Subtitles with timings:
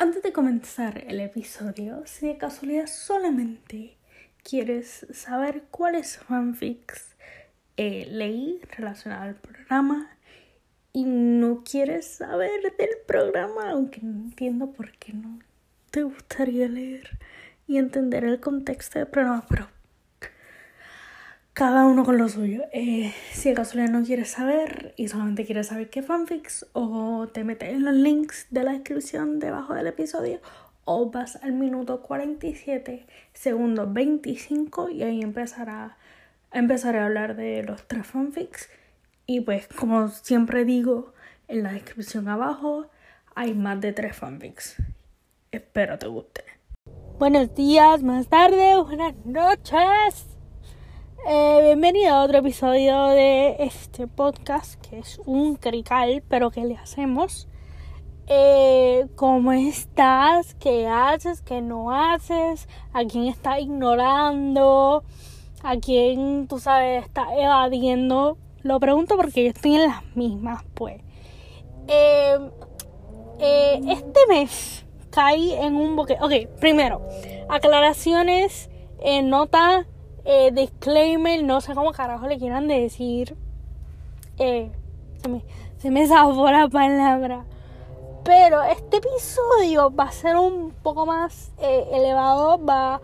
[0.00, 3.96] Antes de comenzar el episodio, si de casualidad solamente
[4.44, 7.16] quieres saber cuáles fanfics
[7.76, 10.16] eh, leí relacionados al programa
[10.92, 15.40] y no quieres saber del programa, aunque no entiendo por qué no
[15.90, 17.18] te gustaría leer
[17.66, 19.68] y entender el contexto del programa, pero
[21.58, 22.62] cada uno con lo suyo.
[22.72, 27.70] Eh, si casualidad no quieres saber y solamente quieres saber qué fanfics, o te metes
[27.70, 30.38] en los links de la descripción debajo del episodio,
[30.84, 35.96] o vas al minuto 47, segundo 25, y ahí empezará,
[36.52, 38.70] empezaré a hablar de los tres fanfics.
[39.26, 41.12] Y pues, como siempre digo,
[41.48, 42.86] en la descripción abajo
[43.34, 44.76] hay más de tres fanfics.
[45.50, 46.44] Espero te guste.
[47.18, 50.37] Buenos días, más tarde, buenas noches.
[51.26, 56.76] Eh, bienvenido a otro episodio de este podcast que es un crical, pero ¿qué le
[56.76, 57.48] hacemos?
[58.28, 60.54] Eh, ¿Cómo estás?
[60.54, 61.42] ¿Qué haces?
[61.42, 62.68] ¿Qué no haces?
[62.92, 65.02] ¿A quién estás ignorando?
[65.62, 68.38] ¿A quién, tú sabes, está evadiendo?
[68.62, 71.02] Lo pregunto porque yo estoy en las mismas, pues.
[71.88, 72.38] Eh,
[73.40, 76.22] este mes caí en un boquete.
[76.22, 77.02] Ok, primero,
[77.48, 78.70] aclaraciones,
[79.24, 79.86] nota
[80.30, 83.34] eh, disclaimer, no sé cómo carajo le quieran decir.
[84.36, 84.70] Eh,
[85.22, 85.42] se me,
[85.78, 87.46] se me zafó la palabra.
[88.24, 92.62] Pero este episodio va a ser un poco más eh, elevado.
[92.62, 93.00] Va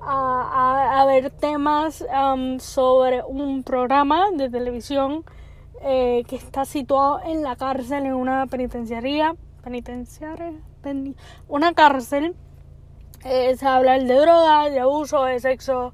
[0.00, 5.24] a, ver temas um, sobre un programa de televisión
[5.82, 9.34] eh, que está situado en la cárcel, en una penitenciaría.
[9.64, 10.52] Penitenciaria.
[11.48, 12.36] una cárcel.
[13.20, 15.92] se va a hablar de drogas, de abuso, de sexo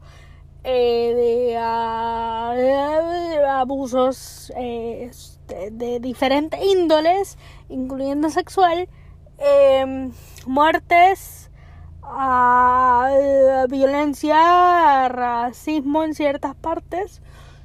[0.64, 5.10] eh, ah, de, abusos eh,
[5.70, 8.88] de, diferentes índoles, incluyendo sexual,
[9.38, 10.10] em,
[10.46, 11.50] muertes,
[12.02, 17.22] uh, violencia, racismo en ciertas partes.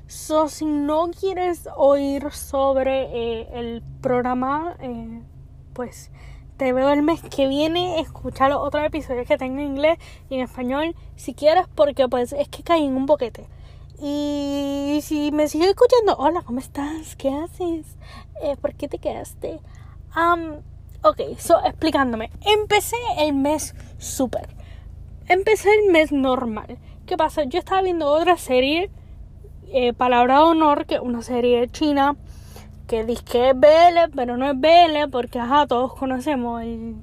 [0.08, 4.76] So, si no quieres oír sobre eh, el programa,
[5.74, 6.12] pues
[6.60, 9.98] te veo el mes que viene, escuchar los otros episodios que tengo en inglés
[10.30, 13.48] y en español, si quieres, porque pues es que caí en un boquete.
[14.02, 17.16] Y si me sigues escuchando, hola, ¿cómo estás?
[17.16, 17.98] ¿Qué haces?
[18.44, 19.62] Eh, ¿Por qué te quedaste?
[20.18, 20.58] Um,
[21.02, 22.30] ok, so, explicándome.
[22.42, 24.50] Empecé el mes súper.
[25.30, 26.78] Empecé el mes normal.
[27.06, 27.46] ¿Qué pasa?
[27.46, 28.92] Yo estaba viendo otra serie,
[29.72, 32.18] eh, Palabra de Honor, que es una serie china
[32.90, 36.96] que dice que es BL, pero no es BL porque, ajá, todos conocemos el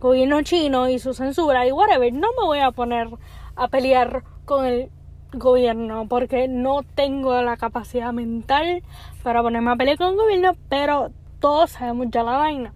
[0.00, 2.10] gobierno chino y su censura y whatever.
[2.14, 3.08] No me voy a poner
[3.54, 4.90] a pelear con el
[5.34, 8.82] gobierno porque no tengo la capacidad mental
[9.22, 12.72] para ponerme a pelear con el gobierno, pero todos sabemos ya la vaina.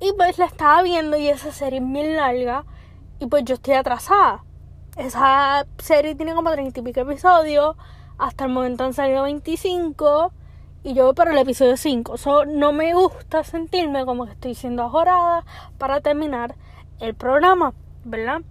[0.00, 2.64] Y pues la estaba viendo y esa serie es muy larga
[3.20, 4.42] y pues yo estoy atrasada.
[4.96, 7.76] Esa serie tiene como 30 y pico episodios.
[8.18, 10.32] Hasta el momento han salido 25
[10.82, 12.16] y yo voy para el episodio 5.
[12.16, 15.44] So, no me gusta sentirme como que estoy siendo ajorada
[15.78, 16.54] para terminar
[17.00, 17.74] el programa,
[18.04, 18.42] ¿verdad?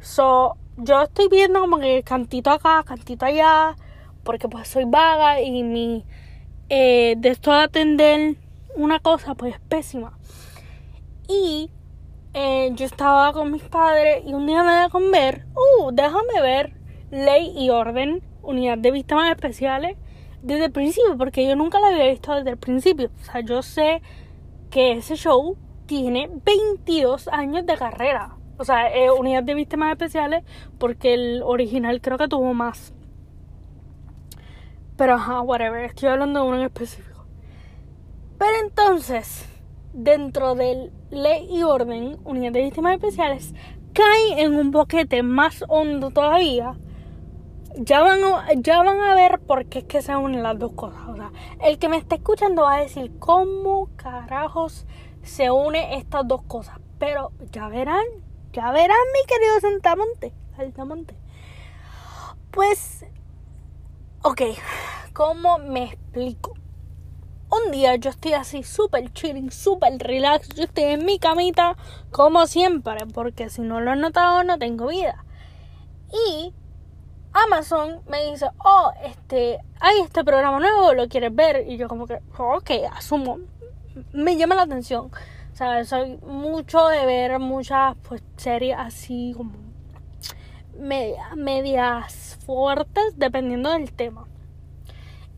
[0.00, 3.76] So, yo estoy viendo como que cantito acá, cantito allá,
[4.22, 6.04] porque pues soy vaga y mi
[6.68, 8.36] eh, de esto de atender
[8.76, 10.18] una cosa pues es pésima.
[11.26, 11.70] Y
[12.34, 16.40] eh, yo estaba con mis padres y un día me da con ver, uh, déjame
[16.42, 16.74] ver
[17.10, 19.96] Ley y Orden, Unidad de Víctimas Especiales
[20.42, 23.10] desde el principio, porque yo nunca la había visto desde el principio.
[23.20, 24.02] O sea, yo sé
[24.70, 25.56] que ese show
[25.86, 28.36] tiene 22 años de carrera.
[28.58, 30.44] O sea, es unidad de víctimas especiales,
[30.78, 32.92] porque el original creo que tuvo más.
[34.96, 37.24] Pero ajá, whatever, estoy hablando de uno en específico.
[38.36, 39.48] Pero entonces,
[39.92, 43.54] dentro del ley y orden, unidad de víctimas especiales,
[43.92, 46.76] cae en un boquete más hondo todavía
[47.80, 50.72] ya van, a, ya van a ver por qué es que se unen las dos
[50.72, 51.00] cosas.
[51.62, 54.84] El que me está escuchando va a decir cómo carajos
[55.22, 56.80] se unen estas dos cosas.
[56.98, 58.04] Pero ya verán,
[58.52, 60.34] ya verán, mi querido Santamonte.
[60.56, 61.14] Altamonte.
[62.50, 63.06] Pues,
[64.22, 64.42] ok,
[65.12, 66.54] ¿cómo me explico?
[67.50, 70.48] Un día yo estoy así súper chilling, súper relax.
[70.48, 71.76] Yo estoy en mi camita
[72.10, 75.24] como siempre, porque si no lo he notado no tengo vida.
[76.28, 76.52] Y
[77.44, 81.64] Amazon me dice, oh, este, hay este programa nuevo, ¿lo quieres ver?
[81.68, 83.38] Y yo como que, ok, asumo,
[84.12, 85.10] me llama la atención.
[85.52, 89.52] O sea, soy mucho de ver muchas pues, series así como
[91.36, 94.26] medias fuertes dependiendo del tema.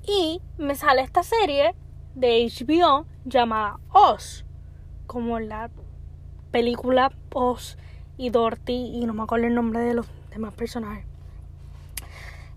[0.07, 1.75] Y me sale esta serie
[2.15, 4.45] de HBO llamada Oz,
[5.07, 5.71] como la
[6.51, 7.79] película Oz
[8.17, 11.10] y Dorothy y no me acuerdo el nombre de los demás personajes.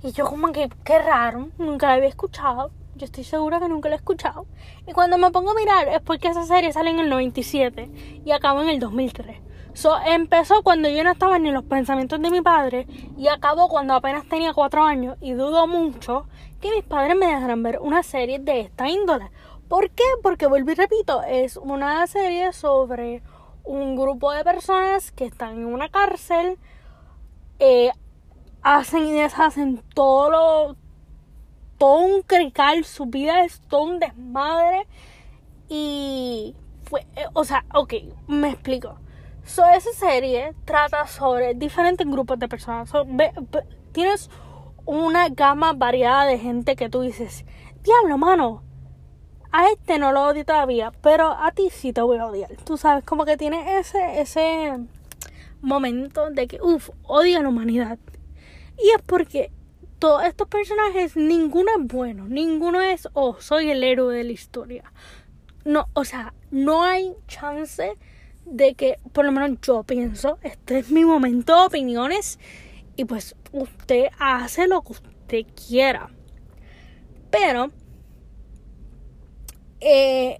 [0.04, 2.72] Y yo como que, qué raro, nunca la había escuchado.
[2.96, 4.46] Yo estoy segura que nunca la he escuchado.
[4.86, 8.32] Y cuando me pongo a mirar es porque esa serie sale en el 97 y
[8.32, 9.38] acaba en el 2003.
[9.74, 12.86] So, empezó cuando yo no estaba ni en los pensamientos de mi padre
[13.18, 16.28] y acabó cuando apenas tenía cuatro años y dudo mucho
[16.62, 19.32] que mis padres me dejaran ver una serie de esta índole.
[19.70, 20.04] ¿Por qué?
[20.22, 23.24] Porque vuelvo y repito, es una serie sobre
[23.64, 26.60] un grupo de personas que están en una cárcel,
[27.58, 27.92] eh,
[28.63, 30.77] hacen y deshacen todo lo,
[31.77, 34.88] todo un crical, su vida es todo un desmadre
[35.69, 37.94] y fue, eh, o sea, ok,
[38.27, 38.98] me explico
[39.45, 42.92] So, esa serie trata sobre diferentes grupos de personas.
[43.92, 44.30] tienes
[44.86, 47.45] una gama variada de gente que tú dices,
[47.83, 48.63] diablo, mano,
[49.51, 52.56] a este no lo odio todavía, pero a ti sí te voy a odiar.
[52.63, 54.80] Tú sabes, como que tiene ese, ese
[55.62, 58.00] momento de que, uff, odia a la humanidad.
[58.78, 59.52] Y es porque
[60.00, 64.92] todos estos personajes, ninguno es bueno, ninguno es, oh, soy el héroe de la historia.
[65.66, 67.98] No, o sea, no hay chance
[68.46, 72.40] de que, por lo menos yo pienso, este es mi momento de opiniones
[72.96, 76.10] y pues usted hace lo que usted quiera.
[77.31, 77.72] Pero
[79.80, 80.40] eh,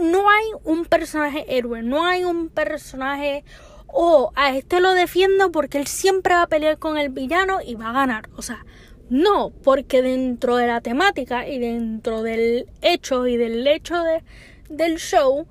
[0.00, 3.44] no hay un personaje héroe, no hay un personaje,
[3.88, 7.74] oh, a este lo defiendo porque él siempre va a pelear con el villano y
[7.74, 8.28] va a ganar.
[8.36, 8.64] O sea,
[9.10, 14.22] no, porque dentro de la temática y dentro del hecho y del hecho de,
[14.68, 15.46] del show,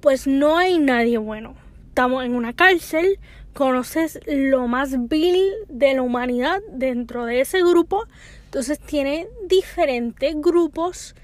[0.00, 1.54] pues no hay nadie bueno.
[1.88, 3.18] Estamos en una cárcel,
[3.52, 8.06] conoces lo más vil de la humanidad dentro de ese grupo,
[8.46, 11.14] entonces tiene diferentes grupos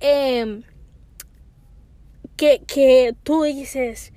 [0.00, 0.62] em,
[2.36, 4.12] que, que tú dices,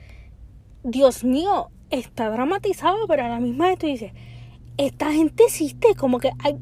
[0.84, 4.14] Dios mío, está dramatizado, pero a la misma vez tú dices,
[4.78, 6.58] esta gente existe, como que hay,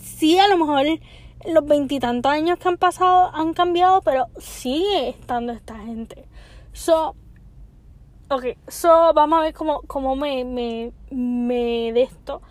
[0.00, 0.86] sí, a lo mejor
[1.46, 6.26] los veintitantos años que han pasado han cambiado, pero sigue estando esta gente.
[6.72, 7.14] So,
[8.28, 12.42] ok, so vamos a ver cómo, cómo me, me, me de esto.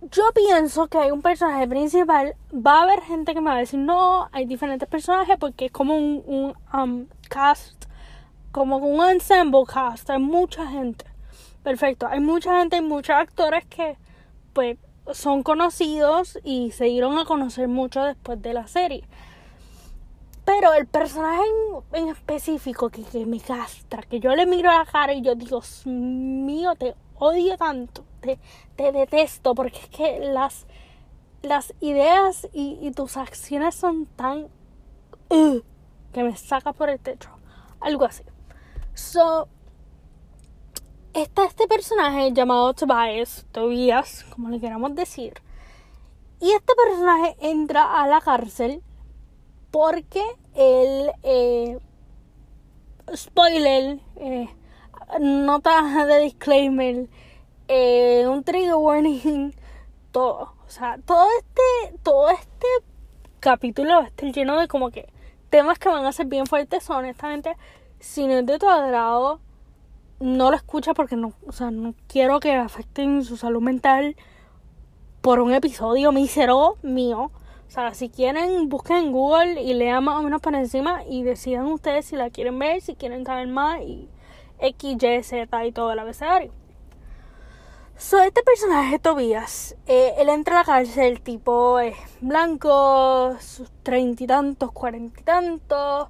[0.00, 2.36] Yo pienso que hay un personaje principal.
[2.54, 5.72] Va a haber gente que me va a decir, no, hay diferentes personajes porque es
[5.72, 7.77] como un, un um, cast,
[8.52, 10.08] como un ensemble cast.
[10.10, 11.04] Hay mucha gente.
[11.62, 13.98] Perfecto, hay mucha gente, hay muchos actores que,
[14.52, 14.78] pues,
[15.12, 19.04] son conocidos y se dieron a conocer mucho después de la serie.
[20.44, 21.42] Pero el personaje
[21.92, 25.60] en, específico que, me castra, que yo le miro a la cara y yo digo,
[25.60, 28.38] Dios mío, te odio tanto, te,
[28.76, 30.66] te detesto, porque es que las,
[31.42, 34.48] las ideas y, tus acciones son tan...
[35.28, 35.60] Uh,
[36.12, 37.28] que me saca por el techo.
[37.80, 38.22] Algo así.
[38.98, 39.48] So,
[41.14, 45.40] está este personaje llamado Tobias, Tobias, como le queramos decir.
[46.40, 48.82] Y este personaje entra a la cárcel
[49.70, 50.22] porque
[50.56, 51.78] él, eh,
[53.14, 54.48] spoiler, eh,
[55.20, 57.08] nota de disclaimer,
[57.68, 59.54] eh, un trigger warning,
[60.10, 60.54] todo.
[60.66, 62.66] O sea, todo este, todo este
[63.38, 65.08] capítulo está lleno de como que
[65.50, 67.56] temas que van a ser bien fuertes, honestamente,
[68.00, 69.40] si no es de tu agrado,
[70.20, 74.16] no lo escucha porque no, o sea, no quiero que afecten su salud mental
[75.20, 77.30] por un episodio mísero mío.
[77.66, 81.22] O sea, si quieren, busquen en Google y lean más o menos por encima y
[81.22, 84.08] decidan ustedes si la quieren ver, si quieren saber más y
[84.58, 86.50] X, Y, Z y todo el abecedario.
[87.96, 94.22] So, este personaje, Tobías, eh, él entra a la cárcel, tipo es blanco, sus treinta
[94.22, 96.08] y tantos, cuarenta y tantos,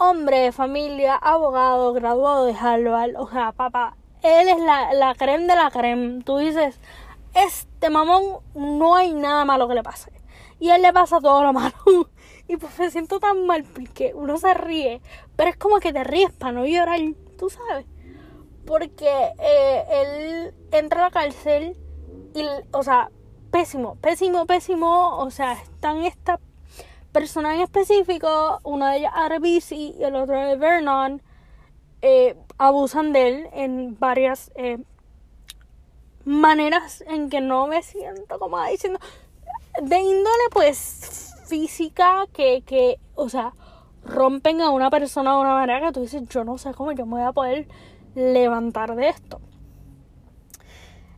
[0.00, 5.54] hombre familia, abogado, graduado de Harvard, o sea, papá, él es la, la creme de
[5.56, 6.22] la creme.
[6.24, 6.80] Tú dices,
[7.34, 10.10] este mamón no hay nada malo que le pase.
[10.58, 11.74] Y él le pasa todo lo malo.
[12.48, 15.00] Y pues me siento tan mal porque uno se ríe,
[15.36, 16.98] pero es como que te ríes para no llorar,
[17.38, 17.86] tú sabes.
[18.66, 21.76] Porque eh, él entra a la cárcel
[22.34, 23.12] y, o sea,
[23.52, 25.18] pésimo, pésimo, pésimo.
[25.18, 26.40] O sea, están esta
[27.12, 31.22] personas en específico, una de ellas Arbis y el otro de Vernon,
[32.02, 34.78] eh, abusan de él en varias eh,
[36.24, 38.98] maneras en que no me siento como diciendo
[39.82, 43.52] de índole pues física que, que o sea
[44.04, 47.04] rompen a una persona de una manera que tú dices yo no sé cómo yo
[47.04, 47.68] me voy a poder
[48.14, 49.40] levantar de esto.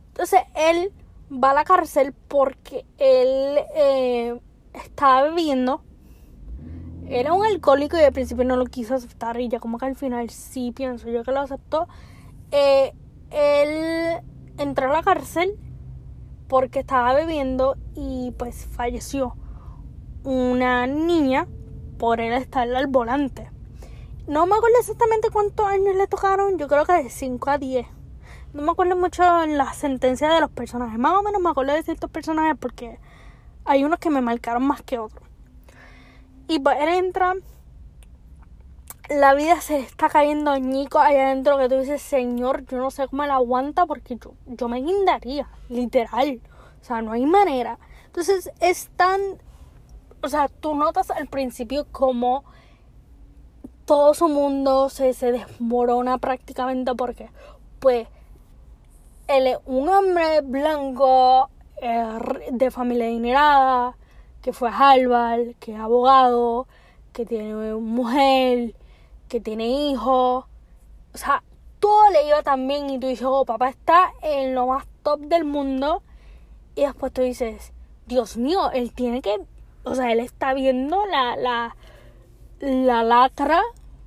[0.07, 0.91] Entonces él
[1.31, 4.39] va a la cárcel porque él eh,
[4.73, 5.83] estaba bebiendo
[7.07, 9.95] era un alcohólico y al principio no lo quiso aceptar y ya como que al
[9.95, 11.87] final sí pienso yo que lo aceptó.
[12.51, 12.93] Eh,
[13.29, 14.23] él
[14.57, 15.57] entró a la cárcel
[16.47, 19.35] porque estaba bebiendo y pues falleció
[20.23, 21.47] una niña
[21.97, 23.49] por él estar al volante.
[24.27, 27.85] No me acuerdo exactamente cuántos años le tocaron, yo creo que de 5 a 10.
[28.53, 31.73] No me acuerdo mucho en la sentencia de los personajes, más o menos me acuerdo
[31.73, 32.99] de ciertos personajes porque
[33.65, 35.23] hay unos que me marcaron más que otros.
[36.47, 37.35] Y pues él entra,
[39.09, 43.07] la vida se está cayendo añico allá adentro que tú dices, Señor, yo no sé
[43.07, 46.41] cómo él aguanta porque yo, yo me guindaría, literal.
[46.81, 47.79] O sea, no hay manera.
[48.05, 49.19] Entonces es tan,
[50.21, 52.43] o sea, tú notas al principio como
[53.85, 57.29] todo su mundo se, se desmorona prácticamente porque,
[57.79, 58.07] pues,
[59.27, 61.49] él es un hombre blanco
[61.81, 62.19] eh,
[62.51, 63.95] de familia adinerada,
[64.41, 66.67] que fue a que es abogado,
[67.13, 68.75] que tiene mujer,
[69.29, 70.45] que tiene hijos.
[71.13, 71.43] O sea,
[71.79, 75.19] todo le iba tan bien y tú dices, oh, papá está en lo más top
[75.21, 76.03] del mundo.
[76.75, 77.73] Y después tú dices,
[78.07, 79.37] Dios mío, él tiene que,
[79.83, 81.75] o sea, él está viendo la, la,
[82.59, 83.61] la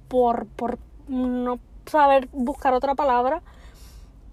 [0.08, 3.42] por, por no saber buscar otra palabra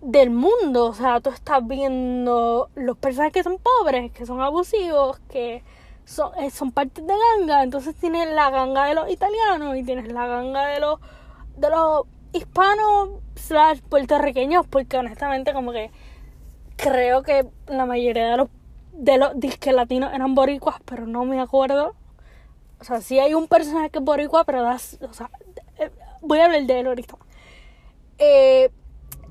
[0.03, 0.85] del mundo.
[0.85, 5.63] O sea, tú estás viendo los personajes que son pobres, que son abusivos, que
[6.05, 7.63] son, eh, son parte de ganga.
[7.63, 10.99] Entonces tienes la ganga de los italianos y tienes la ganga de los,
[11.57, 14.67] de los hispanos slash puertorriqueños.
[14.67, 15.91] Porque honestamente como que
[16.75, 18.49] creo que la mayoría de los
[18.93, 21.95] de los disques latinos eran boricuas, pero no me acuerdo.
[22.79, 25.29] O sea, sí hay un personaje que es boricua, pero das, o sea,
[25.79, 25.89] eh,
[26.21, 27.17] voy a hablar de él ahorita.
[28.17, 28.69] Eh,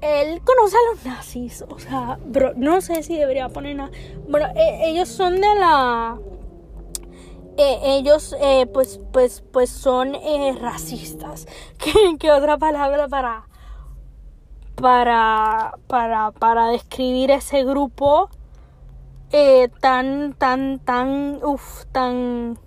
[0.02, 3.92] él conoce a los nazis, o sea, bro, no sé si debería poner nada.
[4.28, 6.18] Bueno, eh, ellos son de la
[7.56, 10.14] eh, ellos eh, pues pues pues son
[10.61, 11.47] racistas.
[11.78, 13.44] ¿Qué, ¿Qué, otra palabra para
[14.75, 18.28] para para para describir ese grupo
[19.80, 22.59] tan tan tan uff tan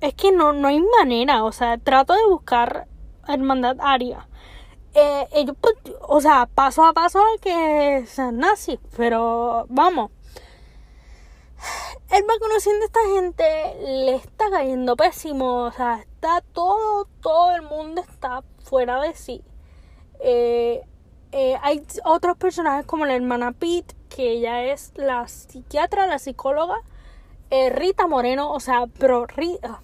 [0.00, 2.86] es que no no hay manera, o sea, trato de buscar
[3.26, 4.28] hermandad aria
[4.94, 10.10] eh, ellos, pues, o sea, paso a paso que sean nazis, pero vamos.
[12.10, 13.44] Él va conociendo a esta gente,
[13.80, 19.42] le está cayendo pésimo, o sea, está todo, todo el mundo está fuera de sí.
[20.20, 20.82] Eh,
[21.32, 26.76] eh, hay otros personajes como la hermana Pete, que ella es la psiquiatra, la psicóloga,
[27.70, 29.80] Rita Moreno, o sea, pero Rita,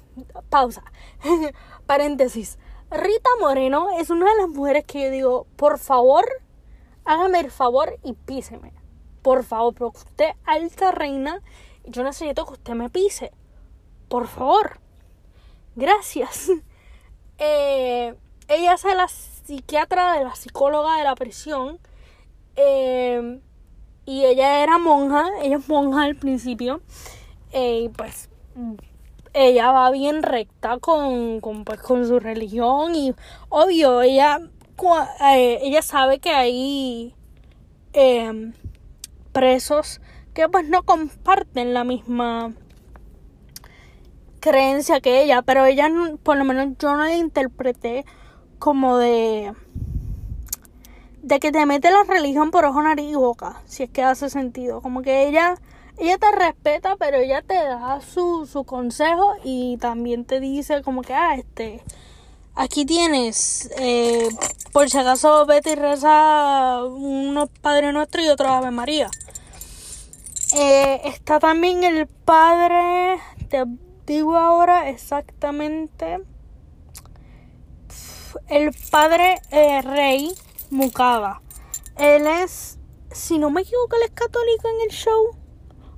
[0.51, 0.83] pausa,
[1.87, 2.59] paréntesis.
[2.91, 6.25] Rita Moreno es una de las mujeres que yo digo, por favor,
[7.05, 8.73] hágame el favor y píseme.
[9.23, 11.41] Por favor, porque usted, alta reina,
[11.85, 13.31] yo necesito que usted me pise.
[14.09, 14.81] Por favor.
[15.77, 16.51] Gracias.
[17.43, 18.15] Eh,
[18.49, 21.79] ella es la psiquiatra de la psicóloga de la prisión.
[22.55, 23.41] Eh,
[24.05, 26.83] y ella era monja, ella es monja al principio.
[27.53, 28.29] Eh, y pues
[29.33, 33.15] ella va bien recta con, con, pues, con su religión y
[33.49, 34.41] obvio, ella,
[35.33, 37.15] eh, ella sabe que hay
[37.93, 38.53] em,
[39.33, 40.01] presos
[40.35, 42.53] que pues no comparten la misma
[44.41, 45.89] creencia que ella, pero ella
[46.23, 48.05] por lo menos yo no la interpreté
[48.59, 49.53] como de
[51.23, 54.31] de que te mete la religión por ojo, nariz y boca, si es que hace
[54.31, 55.57] sentido, como que ella
[56.01, 61.03] ella te respeta, pero ella te da su, su consejo y también te dice como
[61.03, 61.83] que, ah, este,
[62.55, 64.31] aquí tienes, eh,
[64.73, 69.11] por si acaso vete y reza unos Padre Nuestro y otro Ave María.
[70.57, 73.65] Eh, está también el padre, te
[74.07, 76.19] digo ahora exactamente,
[78.49, 80.33] el padre eh, rey
[80.71, 81.43] Mukaba.
[81.97, 82.79] Él es,
[83.13, 85.40] si no me equivoco, él es católico en el show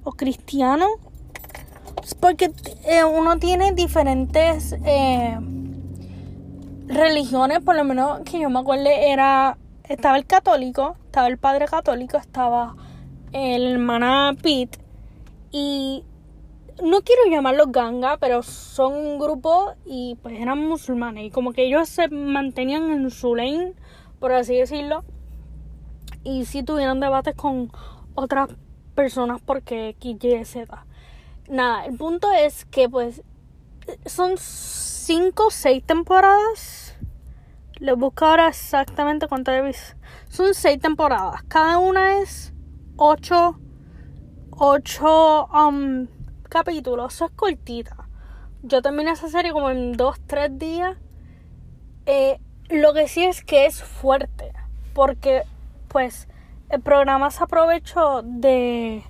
[0.05, 0.87] o cristiano.
[2.21, 2.53] Porque
[2.85, 5.39] eh, uno tiene diferentes eh,
[6.87, 9.57] religiones, por lo menos que yo me acuerdo era,
[9.89, 12.75] estaba el católico, estaba el padre católico, estaba
[13.33, 14.79] el hermana Pete
[15.51, 16.05] y
[16.83, 21.67] no quiero llamarlos ganga, pero son un grupo y pues eran musulmanes y como que
[21.67, 23.75] ellos se mantenían en su lane,
[24.19, 25.05] por así decirlo,
[26.25, 27.71] y si tuvieron debates con
[28.15, 28.49] otras
[28.93, 30.87] personas porque X, Y, Z.
[31.49, 33.23] Nada, el punto es que pues
[34.07, 36.97] son 5 o 6 temporadas.
[37.77, 39.97] Les busco ahora exactamente cuántas veces.
[40.29, 41.43] Son 6 temporadas.
[41.49, 42.53] Cada una es
[42.97, 43.59] 8
[44.65, 46.07] 8 um,
[46.49, 47.15] capítulos.
[47.15, 48.09] Eso es cortita.
[48.63, 50.97] yo terminé esa serie como en dos, tres días.
[52.07, 54.53] Eh, lo que sí es que es fuerte,
[54.95, 55.43] porque
[55.89, 56.29] pues
[56.73, 59.05] el programa se aprovechó de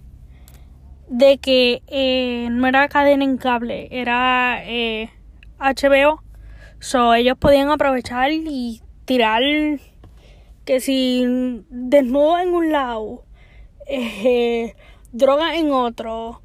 [1.06, 5.10] de que eh, no era cadena en cable, era eh,
[5.58, 6.22] HBO.
[6.80, 9.42] So ellos podían aprovechar y tirar
[10.64, 11.24] que si
[11.70, 13.24] desnudo en un lado,
[13.86, 14.74] eh,
[15.12, 16.42] droga en otro.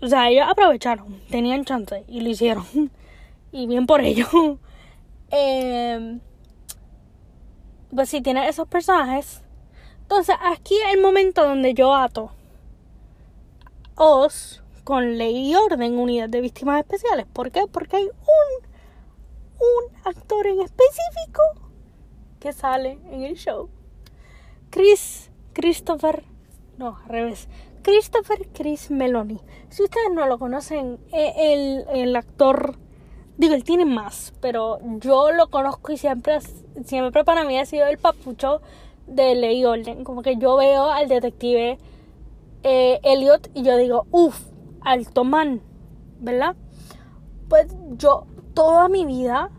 [0.00, 2.64] O sea, ellos aprovecharon, tenían chance y lo hicieron.
[3.52, 4.28] y bien por ello.
[5.32, 6.18] Em,
[7.94, 9.42] pues si tiene esos personajes.
[10.10, 12.32] Entonces, aquí es el momento donde yo ato
[13.94, 17.26] Os con ley y orden, unidad de víctimas especiales.
[17.32, 17.68] ¿Por qué?
[17.70, 18.68] Porque hay un,
[19.60, 21.42] un actor en específico
[22.40, 23.70] que sale en el show.
[24.70, 26.24] Chris, Christopher,
[26.76, 27.46] no, al revés.
[27.82, 29.40] Christopher Chris Meloni.
[29.68, 32.74] Si ustedes no lo conocen, el, el actor,
[33.36, 36.40] digo, él tiene más, pero yo lo conozco y siempre,
[36.84, 38.60] siempre para mí ha sido el papucho
[39.10, 40.04] de Ley Orden.
[40.04, 41.78] Como que yo veo al detective
[42.62, 44.40] eh, Elliot y yo digo, uff,
[44.80, 45.60] alto man,
[46.20, 46.56] ¿verdad?
[47.48, 49.50] Pues yo toda mi vida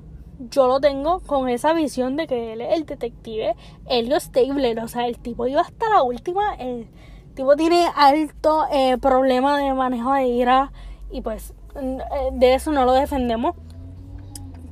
[0.50, 3.56] yo lo tengo con esa visión de que él es el detective
[3.86, 4.80] Elliot Stabler.
[4.80, 6.56] O sea, el tipo iba hasta la última.
[6.56, 6.88] El
[7.36, 10.72] tipo tiene alto eh, problema de manejo de ira.
[11.12, 12.00] Y pues eh,
[12.34, 13.56] de eso no lo defendemos.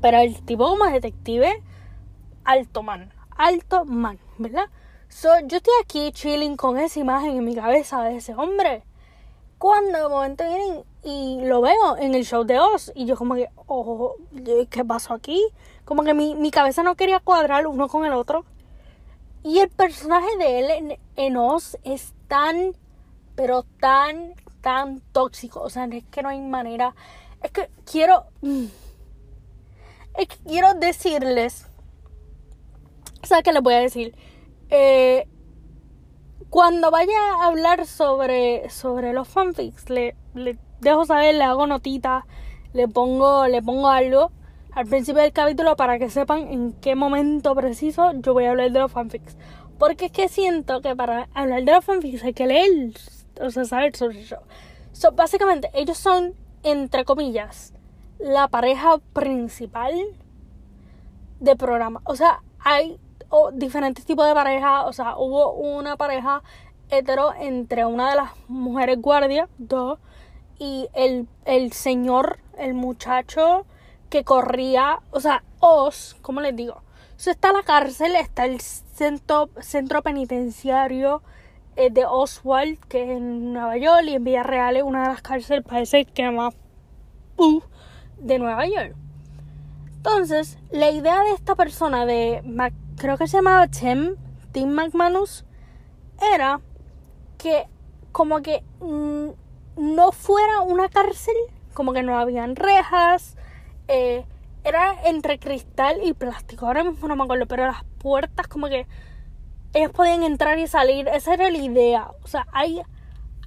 [0.02, 1.62] Pero el tipo como detective,
[2.46, 3.14] alto man.
[3.38, 4.66] Alto man, ¿verdad?
[5.10, 8.84] So, yo estoy aquí chilling con esa imagen en mi cabeza de ese hombre.
[9.58, 12.92] Cuando de momento vienen y lo veo en el show de Oz.
[12.96, 14.16] Y yo como que, oh,
[14.70, 15.44] ¿qué pasó aquí?
[15.84, 18.46] Como que mi, mi cabeza no quería cuadrar uno con el otro.
[19.44, 22.74] Y el personaje de él en, Oz es tan,
[23.36, 25.62] pero tan, tan tóxico.
[25.62, 26.96] O sea, es que no hay manera.
[27.44, 28.26] Es que quiero...
[30.18, 31.66] Es que quiero decirles...
[33.22, 34.16] O sea, ¿qué les voy a decir?
[34.70, 35.28] Eh,
[36.50, 40.16] cuando vaya a hablar sobre, sobre los fanfics, le,
[40.80, 42.26] dejo saber, le hago notita,
[42.74, 44.32] le pongo, le pongo algo
[44.72, 48.72] al principio del capítulo para que sepan en qué momento preciso yo voy a hablar
[48.72, 49.38] de los fanfics.
[49.78, 52.94] Porque es que siento que para hablar de los fanfics hay que leer,
[53.42, 54.38] o sea, saber sobre eso.
[54.92, 57.74] So, básicamente, ellos son, entre comillas,
[58.20, 59.94] la pareja principal
[61.40, 62.02] de programa.
[62.04, 63.00] O sea, hay
[63.54, 64.84] diferentes tipos de parejas.
[64.86, 66.42] O sea, hubo una pareja
[66.90, 70.00] hetero entre una de las mujeres guardias, dos,
[70.58, 73.66] y el, el señor, el muchacho
[74.10, 76.74] que corría, o sea, Oz, ¿cómo les digo?
[76.74, 79.50] O está la cárcel, está el centro,
[80.02, 81.22] penitenciario
[81.76, 85.22] eh, de Oswald, que es en Nueva York, y en Villarreal es una de las
[85.22, 86.56] cárceles, parece que más
[87.38, 87.62] uh,
[88.18, 88.96] de Nueva York.
[89.98, 92.42] Entonces, la idea de esta persona, de
[93.00, 94.16] creo que se llamaba Tim,
[94.52, 95.46] Tim McManus,
[96.36, 96.62] era
[97.38, 97.66] que
[98.12, 99.30] como que mm,
[99.78, 101.36] no fuera una cárcel,
[101.74, 103.38] como que no habían rejas,
[103.88, 104.26] eh,
[104.64, 108.86] era entre cristal y plástico, ahora mismo no me acuerdo, pero las puertas como que
[109.74, 112.82] ellos podían entrar y salir, esa era la idea, o sea, hay,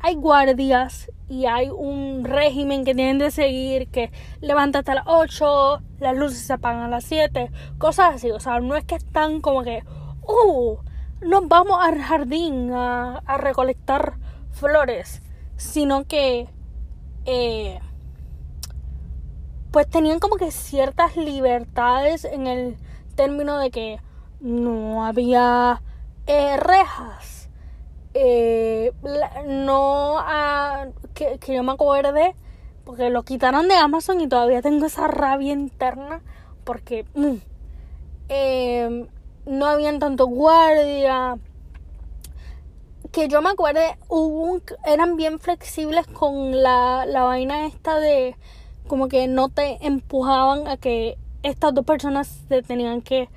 [0.02, 4.10] hay guardias y hay un régimen que tienen de seguir, que
[4.40, 8.60] levanta hasta las 8, las luces se apagan a las 7, cosas así, o sea,
[8.60, 9.82] no es que están como que,
[10.26, 10.76] uh,
[11.22, 14.18] nos vamos al jardín a, recolectar
[14.50, 15.22] flores
[15.56, 16.48] sino que
[17.24, 17.78] eh,
[19.70, 22.76] pues tenían como que ciertas libertades en el
[23.14, 24.00] término de que
[24.40, 25.82] no había
[26.26, 27.41] eh, rejas
[28.14, 28.92] eh,
[29.46, 30.16] no
[31.14, 32.34] que, yo me acuerde
[32.84, 36.20] porque lo quitaron de Amazon y todavía tengo esa rabia interna
[36.64, 37.36] porque mm,
[39.46, 41.38] no habían tanto guardia
[43.12, 48.36] que yo me acuerde, hubo eran bien flexibles con la, la vaina esta de
[48.88, 53.28] como que no te empujaban a que estas dos personas se tenían que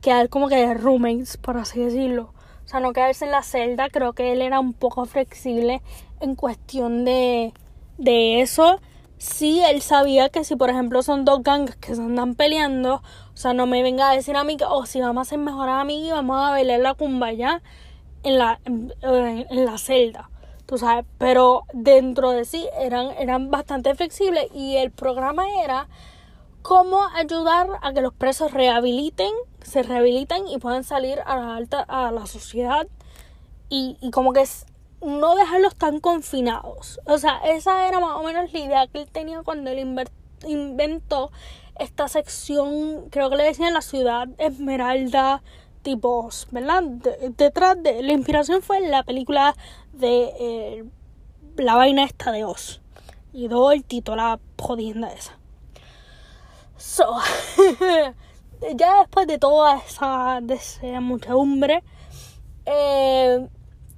[0.00, 2.32] quedar como que de roommates, por así decirlo.
[2.68, 3.88] O sea, no quedarse en la celda.
[3.88, 5.80] Creo que él era un poco flexible
[6.20, 7.54] en cuestión de,
[7.96, 8.78] de eso.
[9.16, 13.36] Sí, él sabía que si, por ejemplo, son dos gangs que se andan peleando, o
[13.36, 15.70] sea, no me venga a decir a mí que, oh, si vamos a ser mejor
[15.70, 17.62] amigos y vamos a bailar la cumbaya
[18.22, 20.28] en la, en, la celda,
[20.66, 25.88] tú sabes, pero dentro de sí eran, eran bastante flexibles y el programa era
[26.60, 29.32] cómo ayudar a que los presos rehabiliten,
[29.68, 32.86] se rehabiliten y puedan salir a la alta, a la sociedad
[33.68, 34.44] y, y como que
[35.00, 37.00] no dejarlos tan confinados.
[37.06, 40.08] O sea, esa era más o menos la idea que él tenía cuando él
[40.46, 41.30] inventó
[41.78, 45.42] esta sección, creo que le decían la ciudad Esmeralda
[45.82, 46.82] tipos, ¿verdad?
[46.82, 49.54] detrás de la inspiración fue la película
[49.92, 50.84] de eh,
[51.56, 52.80] la vaina esta de Oz.
[53.32, 55.38] Y todo el título, la jodienda esa.
[56.76, 57.16] So,
[58.74, 61.82] ya después de toda esa, de muchedumbre,
[62.66, 63.48] eh,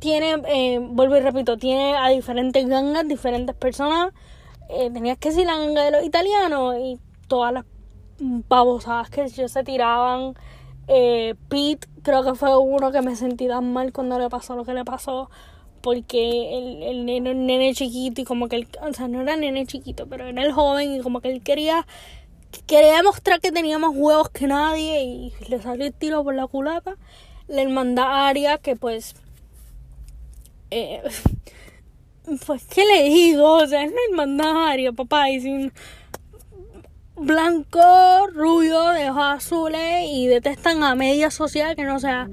[0.01, 4.13] tiene, eh, vuelvo y repito, tiene a diferentes gangas, diferentes personas.
[4.69, 7.65] Eh, tenías que decir la ganga de los italianos y todas las
[8.49, 10.35] babosadas que ellos se tiraban.
[10.89, 14.65] Eh, Pete, creo que fue uno que me sentí tan mal cuando le pasó lo
[14.65, 15.31] que le pasó.
[15.83, 20.07] Porque el, el, nene, chiquito y como que él, o sea, no era nene chiquito,
[20.07, 21.87] pero era el joven y como que él quería,
[22.67, 26.47] quería demostrar que tenía más huevos que nadie y le salió el tiro por la
[26.47, 26.97] culata.
[27.49, 29.15] La hermandad Aria, que pues
[30.71, 31.03] eh,
[32.47, 33.55] pues, ¿qué le digo?
[33.55, 35.73] O sea, es la hermandad Aria, papá, y sin
[37.17, 42.31] blanco, rubio, de ojos azules y detestan a media social que no sea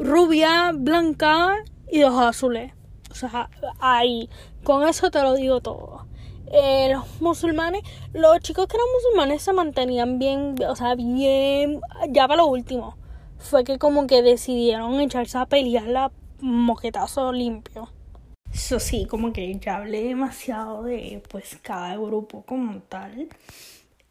[0.00, 1.56] rubia, blanca
[1.90, 2.72] y de ojos azules.
[3.10, 3.48] O sea,
[3.80, 4.28] ahí,
[4.62, 6.06] con eso te lo digo todo.
[6.50, 7.82] Eh, los musulmanes,
[8.12, 12.96] los chicos que eran musulmanes se mantenían bien, o sea, bien, ya para lo último.
[13.38, 17.88] Fue que como que decidieron echarse a pelear la moquetazo limpio.
[18.52, 23.28] Eso sí, como que ya hablé demasiado de pues cada grupo como tal.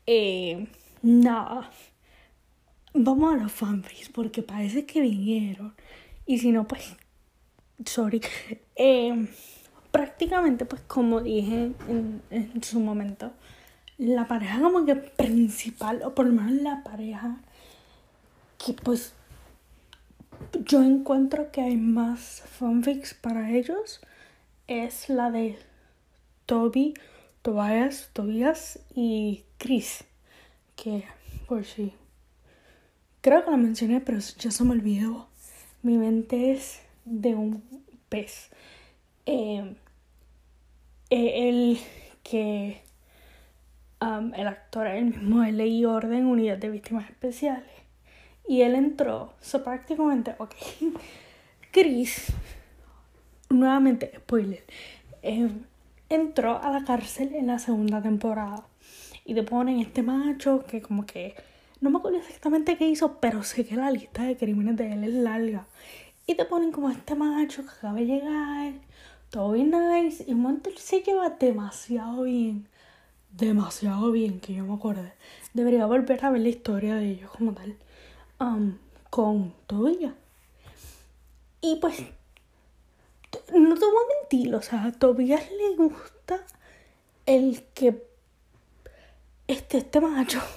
[0.08, 0.68] Eh,
[1.02, 1.70] nada.
[2.94, 5.76] Vamos a los fanfics porque parece que vinieron.
[6.26, 6.96] Y si no, pues.
[7.86, 8.22] Sorry.
[8.76, 9.28] Eh,
[9.92, 13.32] prácticamente, pues como dije en, en su momento,
[13.98, 17.38] la pareja como que principal, o por lo menos la pareja
[18.58, 19.14] que pues
[20.66, 24.02] yo encuentro que hay más fanfics para ellos
[24.68, 25.58] es la de
[26.46, 26.94] Toby,
[27.42, 30.04] Tobias, Tobias y Chris.
[30.76, 31.04] Que
[31.48, 31.94] por si.
[33.22, 35.28] Creo que la mencioné, pero ya se me olvidó.
[35.82, 37.64] Mi mente es de un
[38.08, 38.50] pez.
[39.32, 39.76] Eh,
[41.12, 41.80] eh, el
[42.24, 42.82] que
[44.02, 47.70] el actor el mismo de Ley Orden, Unidad de Víctimas Especiales.
[48.48, 50.56] Y él entró, so prácticamente, ok.
[51.72, 52.34] Chris,
[53.52, 54.64] nuevamente, spoiler,
[55.22, 55.50] eh,
[56.10, 58.66] entró a la cárcel en la segunda temporada.
[59.26, 61.36] Y te ponen este macho que como que,
[61.82, 65.04] no me acuerdo exactamente qué hizo, pero sé que la lista de crímenes de él
[65.04, 65.68] es larga.
[66.26, 68.74] Y te ponen como este macho que acaba de llegar,
[69.30, 72.68] todo bien nice, y un se lleva demasiado bien.
[73.32, 75.04] Demasiado bien, que yo me acuerdo.
[75.54, 77.78] Debería volver a ver la historia de ellos como tal
[79.10, 80.14] con Tobias.
[81.62, 82.00] Y pues,
[83.54, 86.46] no te voy a mentir, o sea, a Tobias le gusta
[87.26, 88.08] el que
[89.48, 90.42] este, este macho.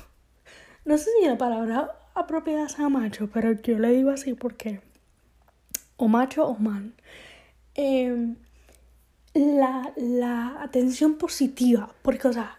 [0.84, 4.80] No sé si la palabra apropiada sea macho, pero yo le digo así porque
[5.96, 6.92] o macho o man.
[7.76, 8.34] Em,
[9.34, 12.58] la, la atención positiva, porque, o sea,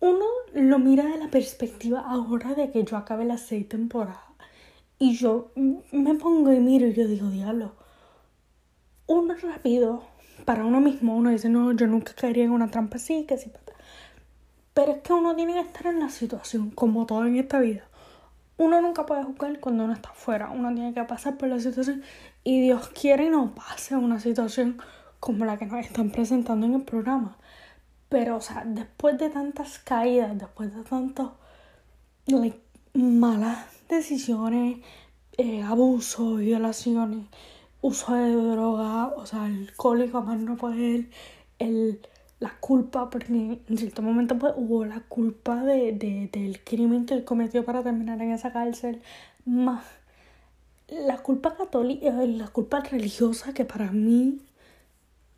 [0.00, 4.20] uno lo mira de la perspectiva ahora de que yo acabe las seis temporadas.
[4.98, 5.52] Y yo
[5.92, 7.72] me pongo y miro y yo digo, diablo,
[9.06, 10.02] uno rápido,
[10.44, 13.52] para uno mismo, uno dice, no, yo nunca caería en una trampa así, que sí.
[14.74, 17.84] Pero es que uno tiene que estar en la situación, como todo en esta vida.
[18.56, 22.02] Uno nunca puede jugar cuando uno está afuera, uno tiene que pasar por la situación
[22.42, 24.80] y Dios quiere no pase una situación
[25.20, 27.36] como la que nos están presentando en el programa.
[28.08, 31.28] Pero, o sea, después de tantas caídas, después de tantas
[32.94, 34.78] malas decisiones,
[35.36, 37.26] eh, abusos, violaciones,
[37.80, 41.10] uso de droga, o sea, alcohólico más no poder,
[41.58, 42.00] el,
[42.40, 47.14] la culpa, porque en cierto momento pues, hubo la culpa de, de, del crimen que
[47.14, 49.02] él cometió para terminar en esa cárcel,
[49.44, 49.84] más
[50.88, 54.40] la culpa católica, la culpa religiosa que para mí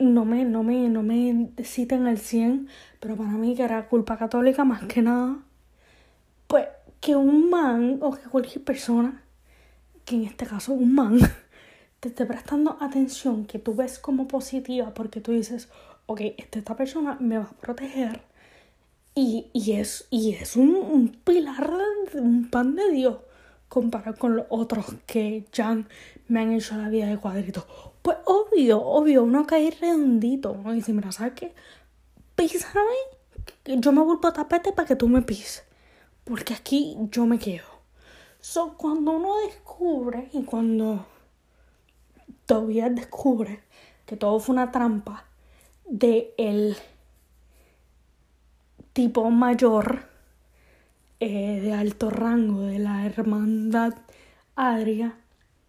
[0.00, 4.16] no me, no me, no me citan al 100, pero para mí que era culpa
[4.16, 5.38] católica más que nada,
[6.46, 6.66] pues
[7.00, 9.22] que un man o que cualquier persona,
[10.04, 11.18] que en este caso un man,
[12.00, 15.68] te esté prestando atención que tú ves como positiva porque tú dices,
[16.06, 18.22] ok, esta persona me va a proteger
[19.14, 21.70] y, y es, y es un, un pilar,
[22.14, 23.18] un pan de Dios
[23.68, 25.84] comparado con los otros que ya
[26.28, 27.89] me han hecho la vida de cuadrito.
[28.02, 30.52] Pues obvio, obvio, uno cae redondito.
[30.52, 31.54] Uno dice, mira, ¿sabes qué?
[32.34, 32.80] Písame,
[33.64, 35.64] yo me vuelvo a tapete para que tú me pises
[36.30, 37.66] porque aquí yo me quedo.
[38.40, 41.04] So, cuando uno descubre y cuando
[42.46, 43.64] todavía descubre
[44.06, 45.24] que todo fue una trampa
[45.86, 46.76] de el
[48.92, 50.04] tipo mayor
[51.18, 53.94] eh, de alto rango de la hermandad
[54.54, 55.16] Adria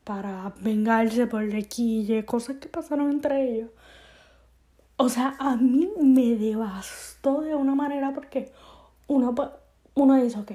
[0.04, 3.70] para vengarse por el cosas que pasaron entre ellos.
[4.98, 8.52] O sea, a mí me devastó de una manera porque
[9.08, 9.34] uno,
[9.96, 10.52] uno dice, ok,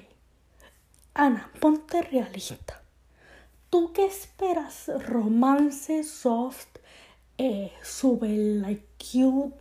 [1.14, 2.82] Ana, ponte realista.
[3.70, 4.90] ¿Tú qué esperas?
[5.06, 6.78] Romance soft,
[7.38, 9.56] eh, super like cute.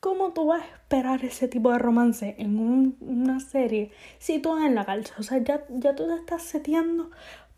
[0.00, 4.74] ¿Cómo tú vas a esperar ese tipo de romance en una serie si tú en
[4.74, 5.14] la calza?
[5.18, 7.10] O sea, ya, ya tú te estás seteando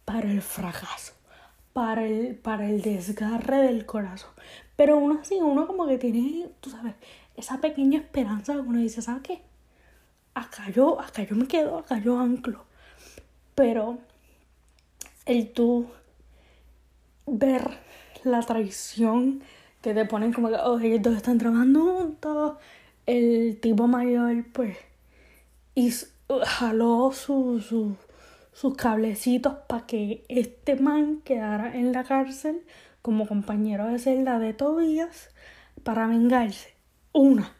[0.04, 1.14] para el fracaso,
[1.72, 4.30] para el, para el desgarre del corazón.
[4.76, 6.94] Pero aún así, uno como que tiene, tú sabes,
[7.36, 9.42] esa pequeña esperanza uno dice, ¿sabes qué?
[10.34, 12.64] Acá yo, acá yo me quedo, acá yo anclo.
[13.54, 13.98] Pero
[15.26, 15.86] el tú
[17.26, 17.78] ver
[18.24, 19.42] la traición
[19.82, 22.56] que te ponen como que, oh, ellos dos están trabajando juntos,
[23.06, 24.76] el tipo mayor, pues,
[26.44, 27.12] jaló
[28.52, 32.62] sus cablecitos para que este man quedara en la cárcel
[33.02, 35.30] como compañero de celda de Tobías
[35.82, 36.74] para vengarse.
[37.12, 37.52] Una.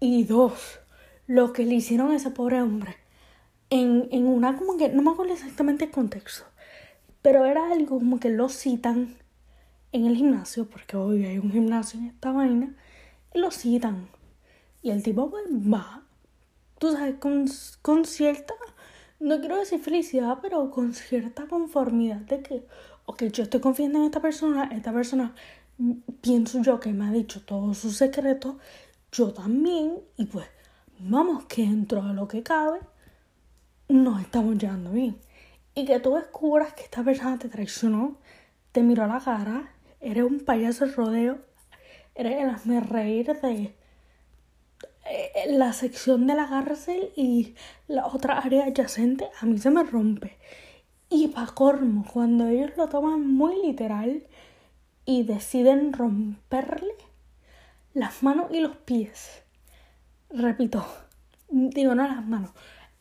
[0.00, 0.80] Y dos,
[1.26, 2.96] lo que le hicieron a ese pobre hombre.
[3.70, 6.44] En, en una como que, no me acuerdo exactamente el contexto,
[7.20, 9.16] pero era algo como que lo citan
[9.92, 12.74] en el gimnasio, porque hoy hay un gimnasio en esta vaina,
[13.34, 14.08] y lo citan.
[14.82, 16.04] Y el tipo pues, va,
[16.78, 17.46] tú sabes, con,
[17.82, 18.54] con cierta,
[19.20, 22.66] no quiero decir felicidad, pero con cierta conformidad de que,
[23.06, 25.34] ok, yo estoy confiando en esta persona, esta persona
[25.78, 28.56] mm, pienso yo que me ha dicho todos sus secretos,
[29.12, 30.46] yo también, y pues
[30.98, 32.80] vamos que dentro de lo que cabe,
[33.88, 35.16] nos estamos llevando bien.
[35.74, 38.16] Y que tú descubras que esta persona te traicionó,
[38.72, 41.38] te miró a la cara, eres un payaso de rodeo,
[42.14, 43.74] eres el hazme reír de
[45.48, 47.54] la sección de la cárcel y
[47.86, 50.36] la otra área adyacente, a mí se me rompe.
[51.10, 54.22] Y pa' cormo, cuando ellos lo toman muy literal
[55.06, 56.94] y deciden romperle
[57.94, 59.42] las manos y los pies.
[60.30, 60.86] Repito,
[61.48, 62.50] digo no las manos,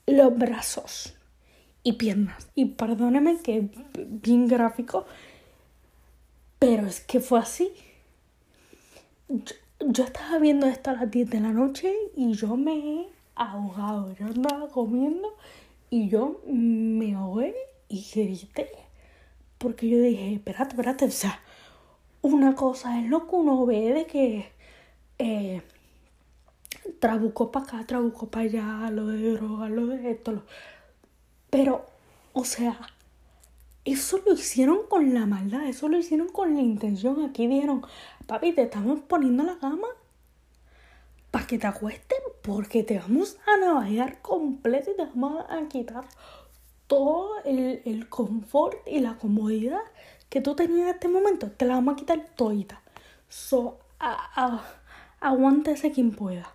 [0.05, 1.15] los brazos
[1.83, 2.47] y piernas.
[2.55, 5.05] Y perdóneme que bien gráfico,
[6.59, 7.71] pero es que fue así.
[9.79, 14.13] Yo, estaba viendo esto a las 10 de la noche y yo me he ahogado.
[14.15, 15.35] Yo andaba comiendo
[15.89, 17.55] y yo me ahogué
[17.89, 18.69] y grité.
[19.57, 21.39] Porque yo dije, espérate, espérate, o sea,
[22.21, 24.51] una cosa es lo que uno ve de que
[25.19, 25.61] eh,
[26.99, 30.43] para acá, trabucó para allá, lo de droga, lo de esto,
[31.49, 31.85] pero,
[32.33, 32.77] o sea,
[33.85, 37.23] eso lo hicieron con la maldad, eso lo hicieron con la intención.
[37.23, 37.83] Aquí dijeron,
[38.27, 39.87] papi, te estamos poniendo la cama
[41.31, 46.05] para que te acuesten porque te vamos a navajear completo y te vamos a quitar
[46.87, 49.81] todo el, confort y la comodidad
[50.29, 52.81] que tú tenías en este momento, te la vamos a quitar todita.
[53.29, 54.61] So, a,
[55.19, 56.53] aguántese quien pueda.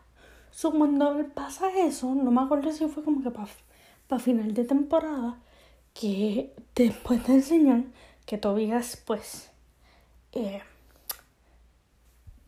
[0.51, 5.39] So, cuando pasa eso, no me acuerdo si fue como que para final de temporada,
[5.95, 7.93] que después te enseñan
[8.27, 9.51] que Tobias, pues,
[10.33, 10.63] eh,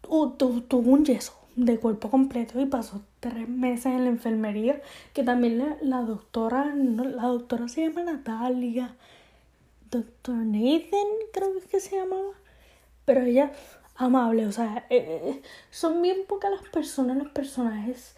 [0.08, 4.80] tuvo un yeso de cuerpo completo y pasó tres meses en la enfermería,
[5.12, 8.96] que también la, doctora, la doctora se llama Natalia,
[9.90, 12.32] doctor Nathan creo que se llamaba,
[13.04, 13.52] pero ella
[13.96, 18.16] amable, o sea, eh, eh, son bien pocas las personas, los personajes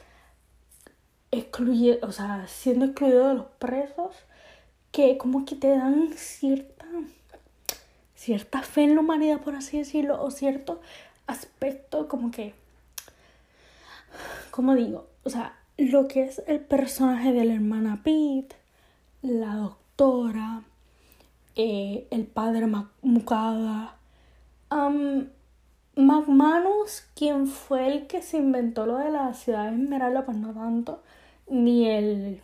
[1.30, 4.16] excluye, o sea, siendo excluidos de los presos,
[4.90, 6.86] que como que te dan cierta,
[8.14, 10.80] cierta fe en la humanidad, por así decirlo, o cierto
[11.26, 12.54] aspecto como que
[14.50, 18.56] como digo, o sea, lo que es el personaje de la hermana Pete,
[19.20, 20.62] la doctora,
[21.56, 22.66] eh, el padre
[23.02, 23.96] Mukada,
[24.70, 25.26] um,
[25.94, 30.54] McManus, quien fue el que se inventó lo de la ciudad de Esmeralda, pues no
[30.54, 31.02] tanto,
[31.48, 32.40] ni el...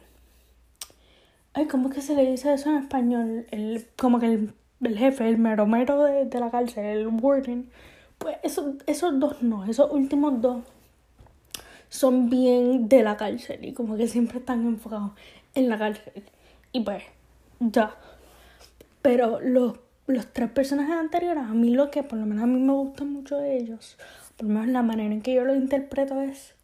[1.54, 3.46] Ay, ¿cómo es que se le dice eso en español?
[3.50, 7.70] El, como que el, el jefe, el mero mero de, de la cárcel, el warden.
[8.22, 10.62] Pues eso, esos dos no, esos últimos dos
[11.88, 15.11] son bien de la cárcel y como que siempre están enfocados
[15.54, 16.22] en la cárcel.
[16.72, 17.02] Y pues,
[17.58, 17.96] ya.
[19.02, 19.74] Pero los,
[20.06, 23.04] los tres personajes anteriores, a mí lo que por lo menos a mí me gusta
[23.04, 23.98] mucho de ellos,
[24.37, 26.54] por lo menos la manera en que yo lo interpreto es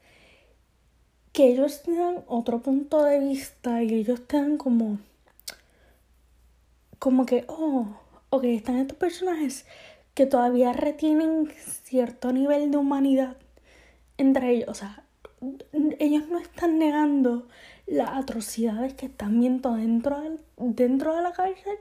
[1.33, 4.99] que ellos tengan otro punto de vista y ellos tengan como
[6.99, 7.87] como que oh
[8.31, 9.67] ok están estos personajes
[10.19, 11.49] que todavía retienen
[11.85, 13.37] cierto nivel de humanidad
[14.17, 15.05] entre ellos o sea
[15.99, 17.47] ellos no están negando
[17.87, 20.21] las atrocidades que están viendo dentro,
[20.57, 21.79] dentro de la cárcel,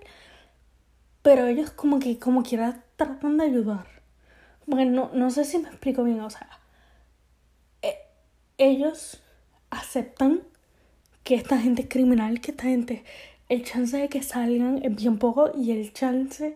[1.22, 3.88] pero ellos como que como quiera tratan de ayudar.
[4.66, 6.50] Bueno, no, sé si me explico bien, o sea,
[7.82, 7.96] eh,
[8.58, 9.22] ellos
[9.70, 10.42] aceptan
[11.24, 13.04] que esta gente es criminal, que esta gente,
[13.50, 16.56] el chance de que salgan es bien poco y el chance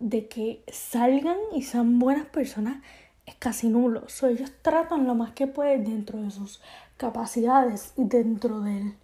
[0.00, 2.82] de que salgan y sean buenas personas
[3.26, 4.08] es casi nulo.
[4.08, 6.60] So, ellos tratan lo más que pueden dentro de sus
[6.96, 8.94] capacidades y dentro del,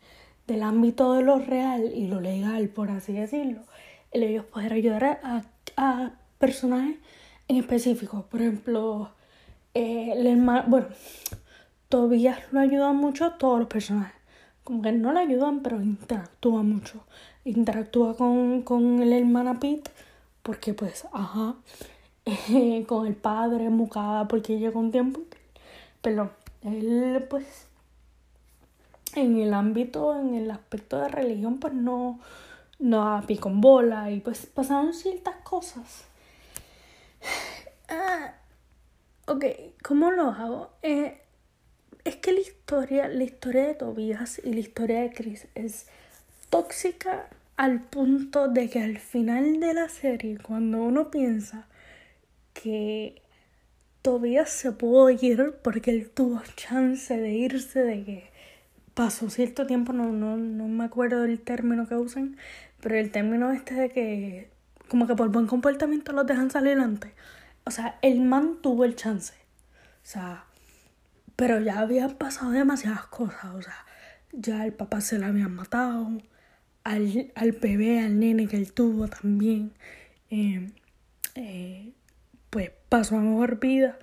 [0.47, 3.63] del ámbito de lo real y lo legal, por así decirlo,
[4.13, 5.45] el ellos poder ayudar a,
[5.77, 6.97] a personajes
[7.49, 8.27] en específico.
[8.31, 9.11] Por ejemplo,
[9.75, 10.87] eh, el hermano, bueno,
[11.89, 14.15] todavía lo ayudan mucho a todos los personajes.
[14.65, 17.05] Como que no le ayudan, pero interactúa mucho.
[17.45, 19.91] Interactúa con, con el hermano Pete,
[20.47, 21.57] porque pues, ajá,
[22.87, 25.21] con el padre, Mucada, porque llega un tiempo.
[26.01, 26.31] Pero
[26.63, 27.67] él, pues,
[29.17, 32.21] en el ámbito, en el aspecto de religión, pues no,
[32.79, 36.05] no con bola y pues pasaron ciertas cosas.
[37.89, 38.35] Ah,
[39.27, 39.45] ok,
[39.83, 40.71] ¿cómo lo hago?
[40.83, 41.21] Eh,
[42.05, 45.89] es que la historia, la historia de Tobias y la historia de Chris es
[46.51, 51.67] tóxica al punto de que al final de la serie, cuando uno piensa
[52.53, 53.23] que
[54.03, 58.31] Tobias se pudo ir porque él tuvo chance de irse, de que
[58.95, 62.37] pasó cierto tiempo, no, no, no me acuerdo del término que usan,
[62.81, 64.51] pero el término este de que
[64.89, 67.15] como que por buen comportamiento los dejan salir adelante.
[67.65, 69.35] O sea, el man tuvo el chance.
[69.35, 70.45] O sea,
[71.35, 73.47] pero ya habían pasado demasiadas cosas.
[73.55, 73.85] O sea,
[74.33, 76.23] ya el papá se lo habían matado.
[76.87, 79.73] Al, al bebé, al nene que él tuvo también.
[80.31, 80.71] Eh,
[81.35, 81.93] eh,
[82.49, 83.99] pues pasó a mejor vida.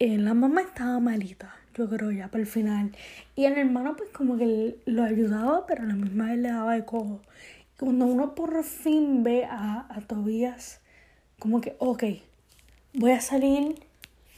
[0.00, 2.90] Eh, la mamá estaba malita, yo creo, ya para el final.
[3.36, 6.74] Y el hermano, pues como que lo ayudaba, pero a la misma vez le daba
[6.74, 7.22] de cojo.
[7.78, 10.80] Cuando uno por fin ve a, a Tobías,
[11.38, 12.02] como que, ok,
[12.94, 13.76] voy a salir,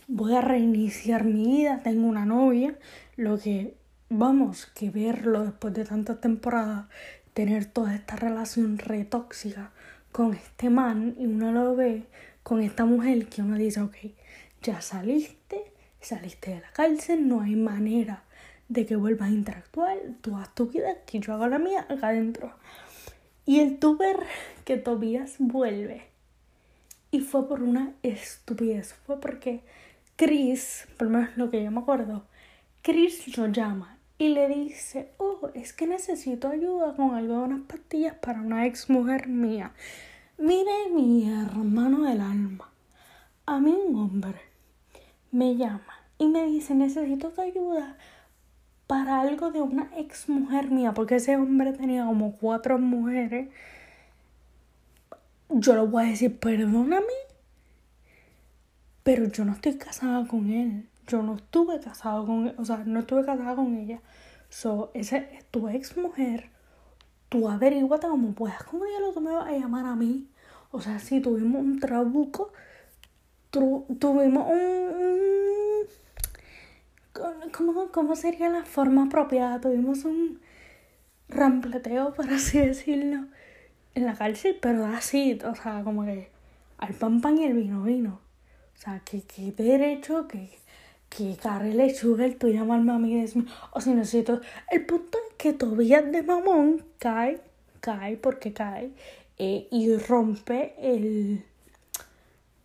[0.06, 2.76] voy a reiniciar mi vida, tengo una novia,
[3.16, 3.74] lo que,
[4.10, 6.86] vamos, que verlo después de tantas temporadas,
[7.34, 9.70] tener toda esta relación re tóxica
[10.12, 12.04] con este man y uno lo ve
[12.42, 13.96] con esta mujer que uno dice, ok,
[14.62, 18.24] ya saliste, saliste de la cárcel, no hay manera
[18.68, 22.08] de que vuelvas a interactuar, tú haz tu vida, que yo hago la mía acá
[22.08, 22.52] adentro.
[23.46, 24.16] Y el tuber
[24.64, 26.08] que Tobías vuelve.
[27.10, 28.94] Y fue por una estupidez.
[29.06, 29.62] Fue porque
[30.14, 32.24] Chris, por lo menos lo que yo me acuerdo,
[32.82, 37.62] Chris lo llama y le dice, oh, es que necesito ayuda con algo de unas
[37.62, 39.72] pastillas para una ex mujer mía.
[40.36, 42.70] Mire mi hermano del alma.
[43.46, 44.38] A mí un hombre
[45.32, 47.96] me llama y me dice, necesito tu ayuda
[48.86, 53.48] para algo de una ex mujer mía, porque ese hombre tenía como cuatro mujeres,
[55.48, 57.06] yo le voy a decir, perdóname,
[59.02, 60.90] pero yo no estoy casada con él.
[61.10, 64.00] Yo no estuve casada con él, o sea, no estuve casada con ella.
[64.50, 66.50] So, esa es tu ex mujer.
[67.30, 68.62] Tú averíguate como puedas.
[68.64, 70.28] ¿Cómo ya lo tú me vas a llamar a mí?
[70.72, 72.52] O sea, si tuvimos un trabuco,
[73.50, 74.90] tuvimos un
[77.52, 79.60] ¿cómo, ¿cómo sería la forma apropiada?
[79.60, 80.40] Tuvimos un
[81.28, 83.26] rampleteo, por así decirlo,
[83.94, 86.30] en la cárcel, pero así, o sea, como que
[86.78, 88.20] al pan pan y el vino vino.
[88.74, 90.58] O sea, que, que derecho, que,
[91.10, 93.24] que carre lechuga, el tú llamarme a mí
[93.72, 94.40] o si necesito.
[94.70, 97.40] El punto es que Tobías de mamón cae,
[97.80, 98.92] cae porque cae,
[99.38, 101.44] eh, y rompe el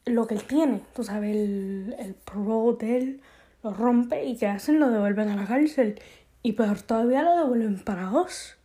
[0.06, 3.20] lo que él tiene, tú sabes, el, el pro de
[3.64, 4.80] lo rompe y ¿qué hacen?
[4.80, 6.00] Lo devuelven a la cárcel.
[6.44, 8.56] Y peor todavía lo devuelven para vos.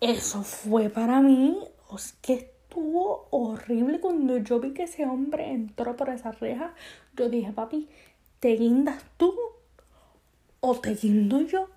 [0.00, 1.56] Eso fue para mí,
[1.94, 6.74] es que estuvo horrible cuando yo vi que ese hombre entró por esa reja.
[7.16, 7.88] Yo dije, papi,
[8.40, 9.34] ¿te guindas tú
[10.60, 11.68] o te guindo yo?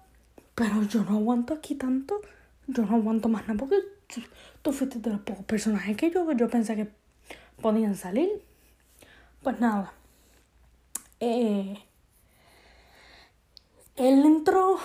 [0.55, 2.21] Pero yo no aguanto aquí tanto.
[2.67, 3.77] Yo no aguanto más nada porque
[4.61, 6.87] tú, fuiste de los pocos personajes que yo, yo pensé que
[7.61, 8.29] podían salir.
[9.41, 9.93] Pues nada.
[11.19, 11.77] Eh,
[13.95, 14.77] él entró,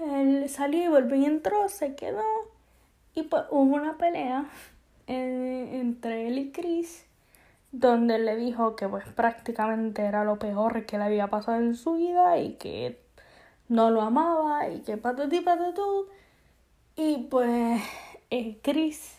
[0.00, 2.24] él salió y volvió y entró, se quedó.
[3.14, 4.46] Y pues hubo una pelea
[5.06, 7.04] eh, entre él y Chris,
[7.72, 11.94] donde le dijo que pues prácticamente era lo peor que le había pasado en su
[11.94, 13.02] vida y que
[13.68, 16.08] no lo amaba y que patatí patatú.
[16.96, 17.82] Y pues
[18.30, 19.18] eh, Chris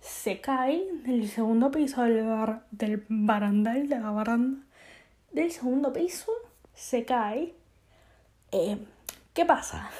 [0.00, 2.26] se cae del segundo piso del,
[2.72, 4.66] del barandal, de la baranda
[5.32, 6.32] del segundo piso,
[6.74, 7.54] se cae
[8.52, 8.78] eh,
[9.34, 9.90] ¿Qué pasa?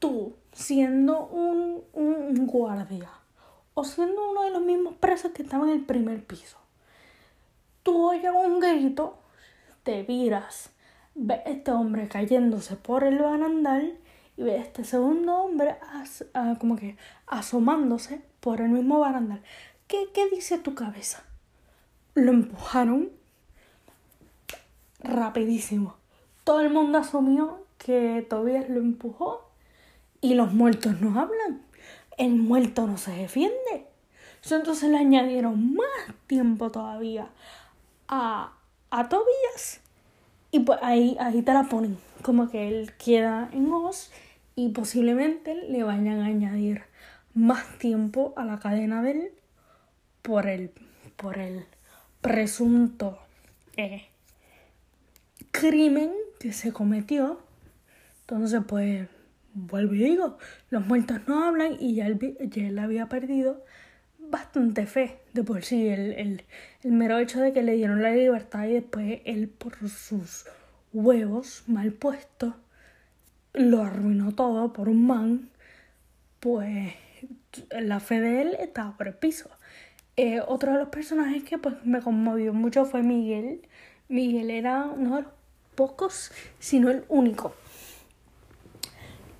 [0.00, 3.10] Tú, siendo un, un guardia
[3.74, 6.58] o siendo uno de los mismos presos que estaban en el primer piso,
[7.82, 9.18] tú oyes un grito,
[9.82, 10.70] te viras,
[11.14, 13.98] ves este hombre cayéndose por el barandal
[14.36, 15.76] y ves este segundo hombre
[16.34, 19.42] ah, como que asomándose por el mismo barandal.
[19.86, 21.24] ¿Qué, ¿Qué dice tu cabeza?
[22.14, 23.10] Lo empujaron
[25.00, 25.96] rapidísimo.
[26.44, 29.50] Todo el mundo asumió que Tobias lo empujó
[30.20, 31.62] y los muertos no hablan.
[32.18, 33.86] El muerto no se defiende.
[34.50, 37.28] Entonces le añadieron más tiempo todavía
[38.10, 38.52] a,
[38.90, 39.80] a Tobias.
[40.50, 41.96] Y pues ahí, ahí te la ponen.
[42.22, 44.10] Como que él queda en Oz
[44.56, 46.82] y posiblemente le vayan a añadir
[47.32, 49.32] más tiempo a la cadena de él
[50.22, 50.70] por el,
[51.16, 51.64] por el
[52.20, 53.18] presunto
[53.76, 54.08] eh,
[55.50, 57.40] crimen que se cometió.
[58.22, 59.08] Entonces, pues,
[59.54, 60.38] vuelvo y digo,
[60.70, 63.64] los muertos no hablan y ya él, ya él había perdido
[64.30, 65.88] bastante fe de por sí.
[65.88, 66.44] El, el,
[66.82, 70.46] el mero hecho de que le dieron la libertad y después él por sus
[70.92, 72.54] huevos mal puestos
[73.52, 75.50] lo arruinó todo por un man,
[76.40, 76.94] pues
[77.70, 79.50] la fe de él estaba por el piso.
[80.16, 83.66] Eh, otro de los personajes que pues me conmovió mucho fue Miguel.
[84.08, 85.32] Miguel era uno de los
[85.74, 87.54] pocos, sino el único,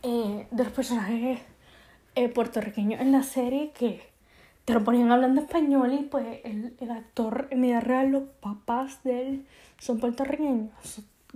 [0.02, 1.40] eh, de los personajes
[2.14, 4.09] eh, puertorriqueños en la serie que
[4.70, 9.02] te lo ponían hablando español y pues el, el actor en vida real, los papás
[9.02, 9.46] de él
[9.78, 10.70] son puertorriqueños.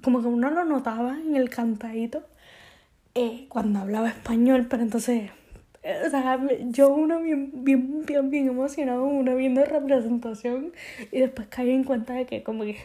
[0.04, 2.22] Como que uno lo notaba en el cantadito
[3.16, 5.32] eh, cuando hablaba español, pero entonces,
[6.06, 10.72] o sea, yo uno bien, bien, bien, bien emocionado, uno viendo representación
[11.10, 12.78] y después caí en cuenta de que como que,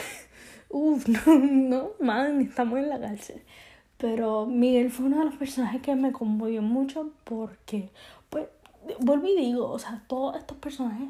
[0.70, 3.42] uff, no, no, man, estamos en la cárcel.
[3.98, 7.90] Pero Miguel fue uno de los personajes que me conmovió mucho porque,
[9.00, 11.08] vuelvo y digo, o sea, todos estos personajes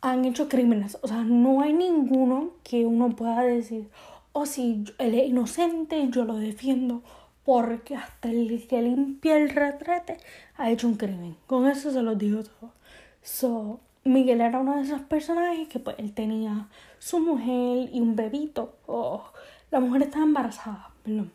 [0.00, 0.98] han hecho crímenes.
[1.02, 3.88] O sea, no hay ninguno que uno pueda decir,
[4.32, 7.02] oh, si él es inocente, yo lo defiendo,
[7.44, 10.18] porque hasta el que limpia el retrete
[10.56, 11.36] ha hecho un crimen.
[11.46, 12.72] Con eso se lo digo todo.
[13.22, 16.68] So, Miguel era uno de esos personajes que pues él tenía
[16.98, 18.74] su mujer y un bebito.
[18.86, 19.24] Oh,
[19.70, 21.32] la mujer estaba embarazada, perdón.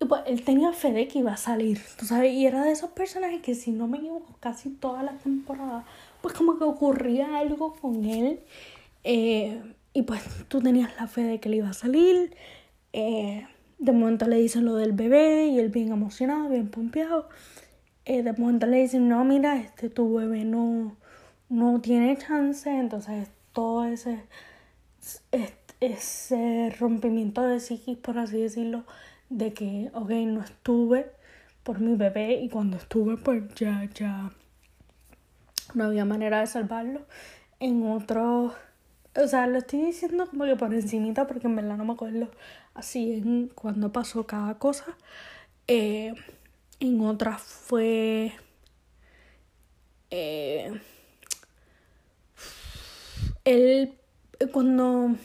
[0.00, 2.32] Y pues él tenía fe de que iba a salir, ¿tú sabes?
[2.32, 5.84] Y era de esos personajes que si no me equivoco casi toda la temporada,
[6.20, 8.40] pues como que ocurría algo con él.
[9.04, 12.34] Eh, y pues tú tenías la fe de que le iba a salir.
[12.92, 13.46] Eh,
[13.78, 17.28] de momento le dicen lo del bebé y él bien emocionado, bien pompeado.
[18.04, 20.96] Eh, de momento le dicen, no, mira, este tu bebé no,
[21.48, 22.70] no tiene chance.
[22.70, 24.24] Entonces todo ese,
[25.80, 28.84] ese rompimiento de psiquis, por así decirlo,
[29.34, 31.10] de que, ok, no estuve
[31.64, 34.30] por mi bebé y cuando estuve pues ya, ya
[35.74, 37.00] no había manera de salvarlo.
[37.58, 38.54] En otro,
[39.16, 42.30] o sea, lo estoy diciendo como que por encimita porque en verdad no me acuerdo
[42.74, 44.96] así en cuando pasó cada cosa.
[45.66, 46.14] Eh,
[46.80, 48.32] en otras fue...
[50.10, 50.80] Eh,
[53.44, 53.94] él
[54.52, 55.16] cuando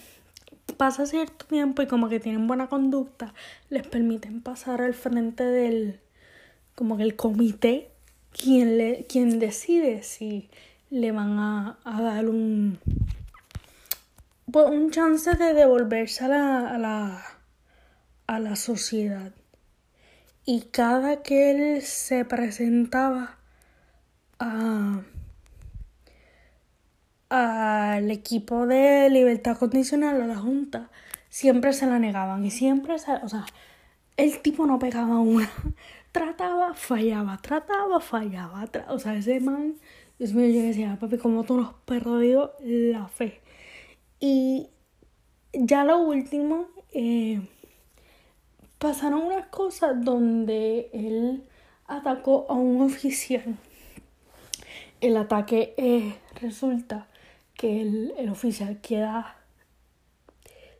[0.79, 3.33] pasa cierto tiempo y como que tienen buena conducta,
[3.69, 5.99] les permiten pasar al frente del
[6.73, 7.91] como que el comité
[8.31, 10.49] quien le quien decide si
[10.89, 12.79] le van a, dar un
[14.49, 17.23] pues, un chance de devolverse a la, a la
[18.27, 19.33] a la sociedad.
[20.45, 23.37] Y cada que él se presentaba
[24.39, 25.01] a,
[27.29, 30.89] al equipo de libertad condicional, a la Junta,
[31.29, 33.45] siempre se la negaban y siempre, se, o sea,
[34.17, 35.49] el tipo no pegaba una.
[36.11, 38.67] Trataba, fallaba, trataba, fallaba.
[38.87, 39.75] o sea, ese man,
[40.17, 43.41] Dios mío, decía, papi, como tú nos perdido la fe.
[44.19, 44.69] Y
[45.53, 47.41] ya lo último, eh,
[48.79, 51.43] pasaron unas cosas donde él
[51.85, 53.55] atacó a un oficial.
[54.99, 57.07] El ataque eh, resulta
[57.59, 59.35] que el, oficial queda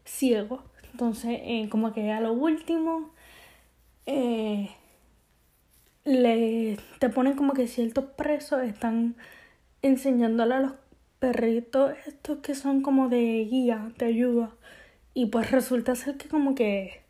[0.05, 0.63] ciego.
[0.93, 3.11] Entonces, eh, como que a lo último,
[4.05, 4.69] eh,
[6.05, 9.17] le, te ponen como que ciertos presos están
[9.81, 10.71] enseñándole a los
[11.19, 14.55] perritos estos que son como de guía, de ayuda.
[15.13, 17.01] Y pues resulta ser que como que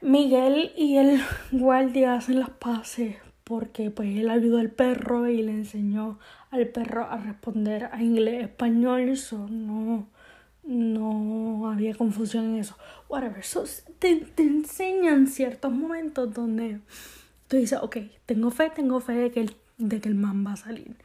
[0.00, 1.20] Miguel y el
[1.52, 6.18] guardia hacen las paces porque pues él ayudó al perro y le enseñó
[6.50, 10.08] al perro a responder a inglés español eso no
[10.62, 12.76] no había confusión en eso.
[13.08, 13.42] Whatever.
[13.44, 13.64] So,
[13.98, 16.80] te, te enseñan ciertos momentos donde
[17.48, 17.96] tú dices, ok,
[18.26, 20.96] tengo fe, tengo fe de que el, de que el man va a salir.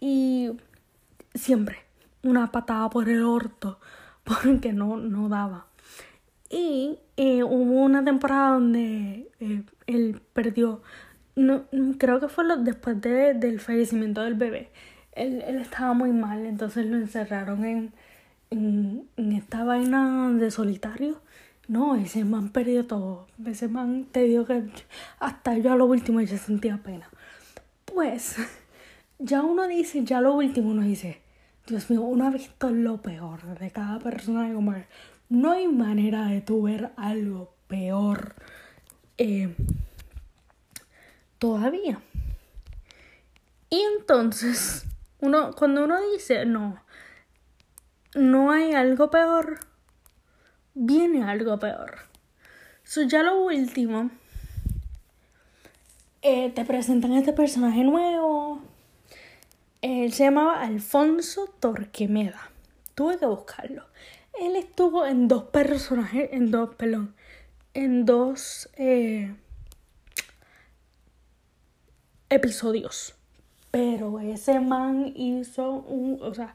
[0.00, 0.50] Y
[1.34, 1.78] siempre
[2.22, 3.78] una patada por el orto
[4.24, 5.66] porque no, no daba.
[6.50, 10.82] Y eh, hubo una temporada donde eh, él perdió,
[11.36, 11.66] no,
[11.98, 14.70] creo que fue después de, del fallecimiento del bebé.
[15.12, 17.92] Él, él, estaba muy mal, entonces lo encerraron en,
[18.50, 21.20] en, en esta vaina de solitario.
[21.68, 23.26] No, ese man perdió todo.
[23.44, 24.64] Ese man te digo que
[25.18, 27.08] hasta yo a lo último ya sentía pena.
[27.84, 28.36] Pues,
[29.18, 31.20] ya uno dice, ya lo último uno dice,
[31.66, 34.52] Dios mío, uno ha visto lo peor de cada persona.
[34.54, 34.74] Como
[35.28, 38.36] no hay manera de tu ver algo peor
[39.18, 39.54] eh,
[41.46, 42.00] todavía.
[43.70, 44.84] Y entonces,
[45.20, 46.82] uno, cuando uno dice, no,
[48.14, 49.60] no hay algo peor,
[50.74, 51.98] viene algo peor.
[52.82, 54.10] So, ya lo último,
[56.22, 58.60] eh, te presentan este personaje nuevo.
[59.82, 62.50] Él se llamaba Alfonso Torquemeda.
[62.96, 63.84] Tuve que buscarlo.
[64.40, 67.14] Él estuvo en dos personajes, en dos, perdón,
[67.72, 69.34] en dos eh,
[72.30, 73.14] episodios.
[73.70, 76.54] Pero ese man hizo un, o sea,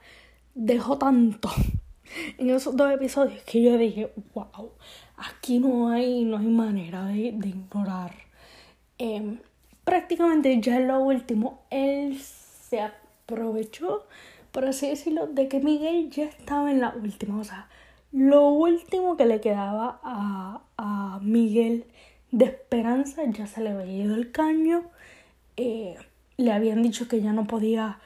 [0.56, 1.50] dejó tanto
[2.38, 4.72] en esos dos episodios que yo dije, wow,
[5.18, 8.14] aquí no hay, no hay manera de, ignorar.
[8.98, 9.40] Em,
[9.84, 14.06] prácticamente ya en lo último, él se aprovechó,
[14.52, 17.40] por así decirlo, de que Miguel ya estaba en la última.
[17.40, 17.68] O sea,
[18.12, 21.86] lo último que le quedaba a, a Miguel
[22.32, 24.84] de esperanza ya se le había ido el caño.
[25.64, 25.96] Eh,
[26.38, 28.00] le habían dicho que ya no podía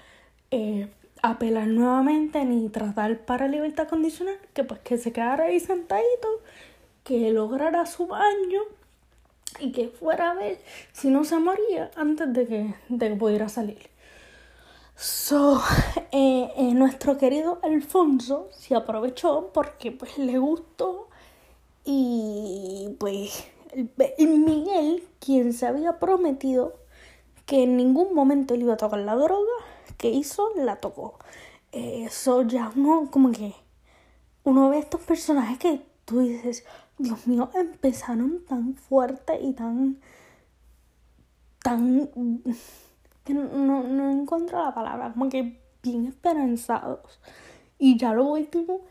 [0.51, 0.89] eh,
[1.21, 6.27] apelar nuevamente ni tratar para libertad condicional, que pues que se quedara ahí sentadito,
[7.05, 8.59] que lograra su baño
[9.61, 10.59] y que fuera a ver
[10.91, 13.89] si no se moría antes de que, de que pudiera salir.
[14.97, 15.61] So,
[16.11, 21.07] eh, nuestro querido Alfonso se aprovechó porque pues le gustó
[21.85, 23.47] y pues
[24.17, 26.84] el, Miguel, quien se había prometido
[27.45, 29.51] que en ningún momento le iba a tocar la droga,
[29.97, 31.19] que hizo, la tocó.
[31.71, 33.53] Eso ya uno como que
[34.43, 36.65] uno ve estos personajes que tú dices,
[36.97, 39.99] Dios mío, empezaron tan fuerte y tan
[41.61, 42.09] tan
[43.23, 47.19] que no, no encuentro la palabra, como que bien esperanzados.
[47.79, 48.81] Y ya lo último,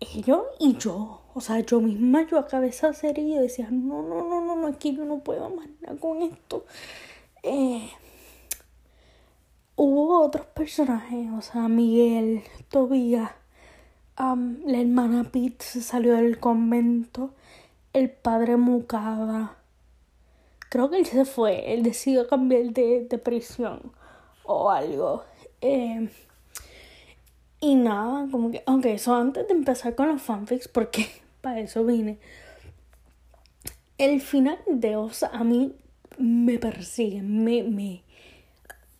[0.00, 4.22] ellos y yo, o sea, yo misma, yo a cabeza seria y decía, no, no,
[4.22, 6.66] no, no, no, es que yo no puedo más nada con esto.
[7.44, 7.88] Eh,
[9.76, 13.30] hubo otros personajes, o sea, Miguel, Tobías,
[14.16, 17.34] la hermana Pete se salió del convento,
[17.92, 19.56] el padre Mucada
[20.74, 23.92] creo que él se fue, él decidió cambiar de, de prisión
[24.42, 25.22] o algo.
[25.60, 26.08] Eh,
[27.60, 31.06] y nada, como que, aunque eso antes de empezar con los fanfics, porque
[31.40, 32.18] para eso vine.
[33.98, 35.76] El final de Osa a mí
[36.18, 38.04] me persigue, me, me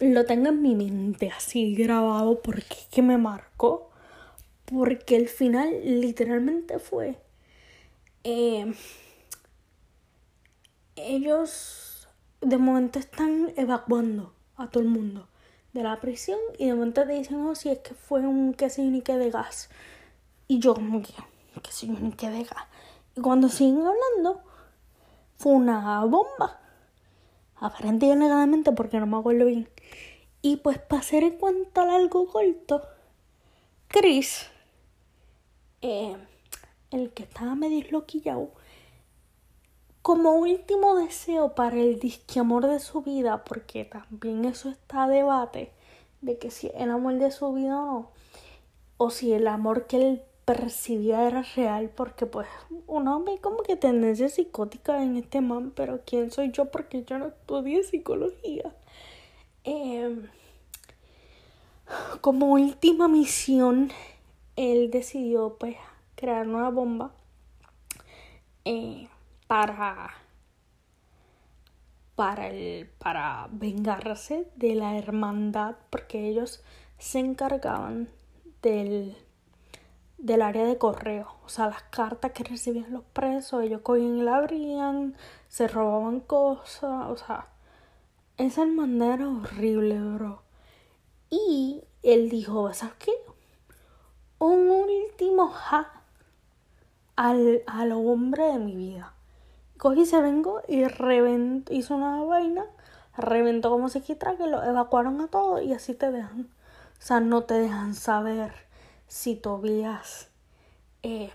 [0.01, 3.91] lo tengo en mi mente así grabado porque es que me marcó.
[4.65, 7.19] Porque el final literalmente fue.
[8.25, 8.73] Eh,
[10.97, 12.09] ellos
[12.41, 15.29] de momento están evacuando a todo el mundo
[15.73, 18.71] de la prisión y de momento te dicen, oh, si es que fue un que
[18.77, 19.69] y que de gas.
[20.49, 21.13] Y yo como que,
[21.61, 22.65] que si y que de gas.
[23.17, 24.43] Y cuando siguen hablando,
[25.37, 26.61] fue una bomba.
[27.57, 29.69] Aparente y alegadamente porque no me acuerdo bien.
[30.43, 32.83] Y pues para hacer en cuanto largo corto,
[33.89, 34.47] Chris,
[35.81, 36.17] eh,
[36.91, 38.51] el que estaba medio loquillado,
[40.03, 45.73] como último deseo para el disqueamor de su vida, porque también eso está a debate
[46.21, 48.11] de que si el amor de su vida o no,
[48.97, 52.49] o si el amor que él percibía era real, porque pues
[52.87, 56.67] uno ve como que tendencia psicótica en este man, pero ¿quién soy yo?
[56.67, 58.75] Porque yo no estudié psicología.
[59.65, 60.29] Em,
[62.21, 63.91] como última misión,
[64.57, 65.77] él decidió pues
[66.17, 67.13] crear una bomba.
[68.65, 69.09] Eh,
[69.47, 70.15] para
[72.15, 76.63] para el para vengarse de la hermandad porque ellos
[76.99, 78.09] se encargaban
[78.63, 79.17] del
[80.25, 84.23] del área de correo, o sea, las cartas que recibían los presos, ellos cogían y
[84.23, 85.15] la abrían,
[85.49, 87.49] se robaban cosas, o sea,
[88.39, 90.43] esa hermandad era horrible, bro.
[91.31, 93.13] Y él dijo, ¿sabes qué?
[94.39, 95.91] un último ja
[97.17, 99.13] al, al hombre de mi vida.
[99.79, 102.65] Cogí y se vengo y reventó, hizo una vaina,
[103.17, 106.49] reventó como se quita que lo evacuaron a todos y así te dejan.
[106.99, 108.53] O sea, no te dejan saber
[109.09, 110.29] si Tobías
[111.03, 111.31] eh,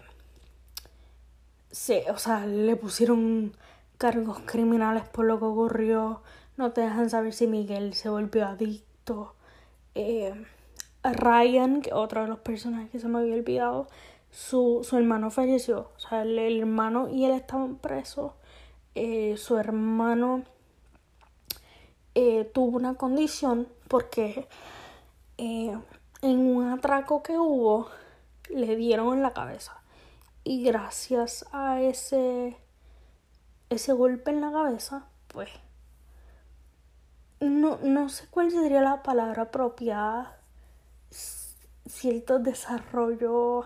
[1.71, 3.55] se, o sea, le pusieron
[3.97, 6.21] cargos criminales por lo que ocurrió.
[6.57, 9.35] No te dejan saber si Miguel se volvió adicto.
[9.95, 10.33] Eh,
[11.03, 13.87] Ryan, que otro de los personajes que se me había olvidado,
[14.31, 15.91] su, su hermano falleció.
[15.95, 18.33] O sea, el, hermano y él estaban presos.
[18.95, 20.43] Eh, su hermano
[22.15, 24.47] eh, tuvo una condición porque
[25.37, 25.77] eh,
[26.21, 27.89] en un atraco que hubo
[28.49, 29.81] le dieron en la cabeza.
[30.43, 32.57] Y gracias a ese,
[33.69, 35.49] ese golpe en la cabeza, pues
[37.39, 40.37] no, no sé cuál sería la palabra apropiada.
[41.87, 43.65] Cierto desarrollo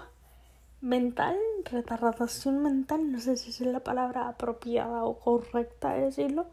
[0.81, 6.47] mental, retardación mental, no sé si es la palabra apropiada o correcta de decirlo,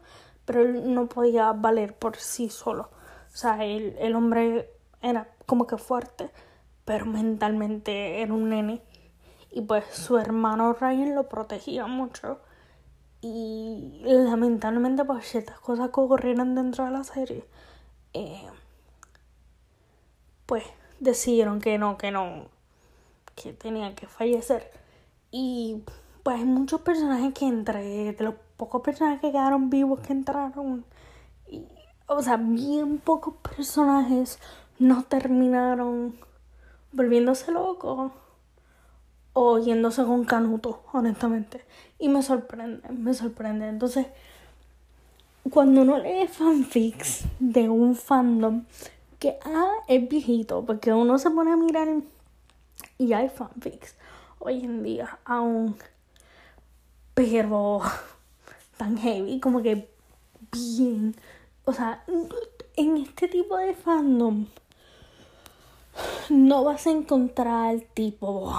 [0.45, 2.89] pero él no podía valer por sí solo.
[3.33, 4.69] O sea, el, el hombre
[5.01, 6.29] era como que fuerte,
[6.85, 8.81] pero mentalmente era un nene.
[9.51, 12.39] Y pues su hermano Ryan lo protegía mucho.
[13.21, 17.45] Y lamentablemente por ciertas cosas que ocurrieron dentro de la serie,
[18.13, 18.47] eh,
[20.47, 20.63] pues
[20.99, 22.47] decidieron que no, que no,
[23.35, 24.71] que tenía que fallecer.
[25.29, 25.83] Y
[26.23, 30.85] pues hay muchos personajes que entre, de los pocos personajes que quedaron vivos que entraron,
[31.47, 31.65] y,
[32.07, 34.39] o sea, bien pocos personajes
[34.81, 36.15] no terminaron
[36.91, 38.11] volviéndose locos
[39.33, 41.63] o yéndose con Canuto, honestamente.
[41.99, 43.67] Y me sorprende, me sorprende.
[43.67, 44.07] Entonces,
[45.51, 48.63] cuando uno lee fanfics de un fandom
[49.19, 51.87] que ah, es viejito, porque uno se pone a mirar
[52.97, 53.95] y hay fanfics
[54.39, 55.75] hoy en día aún,
[57.13, 57.81] pero
[58.77, 59.87] tan heavy, como que
[60.51, 61.15] bien,
[61.65, 62.03] o sea,
[62.75, 64.47] en este tipo de fandom
[66.29, 68.53] no vas a encontrar tipo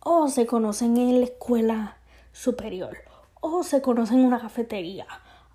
[0.00, 1.96] o se conocen en la escuela
[2.32, 2.96] superior
[3.40, 5.06] o se conocen en una cafetería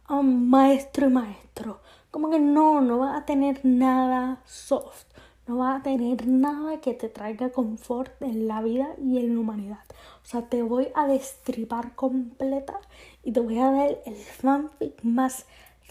[0.06, 1.82] a maestro y maestro
[2.12, 5.06] como que no no va a tener nada soft
[5.50, 9.40] no va a tener nada que te traiga confort en la vida y en la
[9.40, 9.84] humanidad.
[10.22, 12.80] O sea, te voy a destripar completa
[13.24, 15.48] y te voy a dar el fanfic más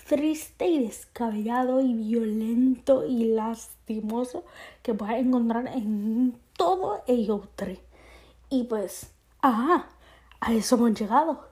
[0.06, 4.44] triste y descabellado y violento y lastimoso
[4.82, 7.80] que puedas encontrar en todo el outre.
[8.50, 9.88] Y pues, ajá,
[10.40, 11.48] a eso hemos llegado.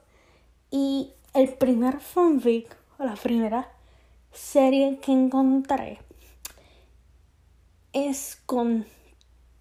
[0.71, 3.71] Y el primer fanfic, o la primera
[4.31, 5.99] serie que encontré,
[7.93, 8.85] es con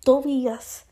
[0.03, 0.85] Tobias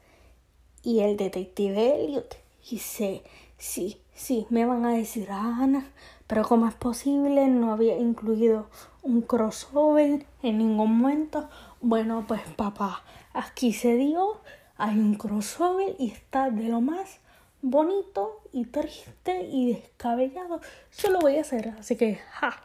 [0.82, 2.36] y el detective Elliot.
[2.70, 3.22] Y sé,
[3.58, 5.90] sí, sí, me van a decir, Ana,
[6.26, 7.48] pero ¿cómo es posible?
[7.48, 8.68] No había incluido
[9.02, 11.48] un crossover en ningún momento.
[11.80, 13.02] Bueno, pues papá,
[13.32, 14.40] aquí se dio,
[14.76, 17.20] hay un crossover y está de lo más
[17.60, 20.60] bonito y triste y descabellado.
[20.98, 22.62] Yo lo voy a hacer, así que ja.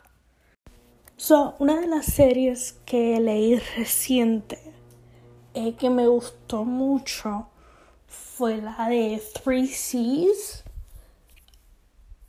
[1.17, 4.57] So, una de las series que leí reciente
[5.53, 7.47] eh, que me gustó mucho
[8.07, 10.63] fue la de Three Seas.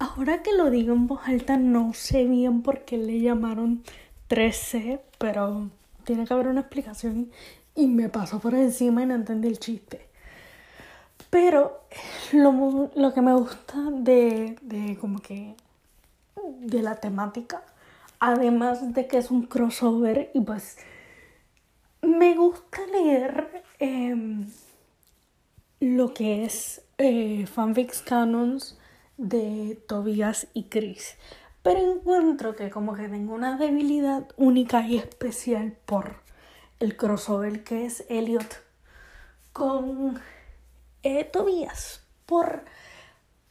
[0.01, 3.83] Ahora que lo digo en voz alta, no sé bien por qué le llamaron
[4.29, 5.69] 13, pero
[6.05, 7.31] tiene que haber una explicación
[7.75, 10.09] y me pasó por encima y no entendí el chiste.
[11.29, 11.83] Pero
[12.33, 15.55] lo, lo que me gusta de, de como que
[16.61, 17.63] de la temática,
[18.21, 20.79] además de que es un crossover y pues
[22.01, 24.47] me gusta leer em,
[25.79, 28.80] lo que es eh, fanfics canons
[29.21, 31.17] de Tobias y Chris.
[31.63, 36.17] Pero encuentro que como que tengo una debilidad única y especial por
[36.79, 38.63] el crossover que es Elliot
[39.53, 40.19] con
[41.03, 42.03] eh, Tobias.
[42.25, 42.65] Por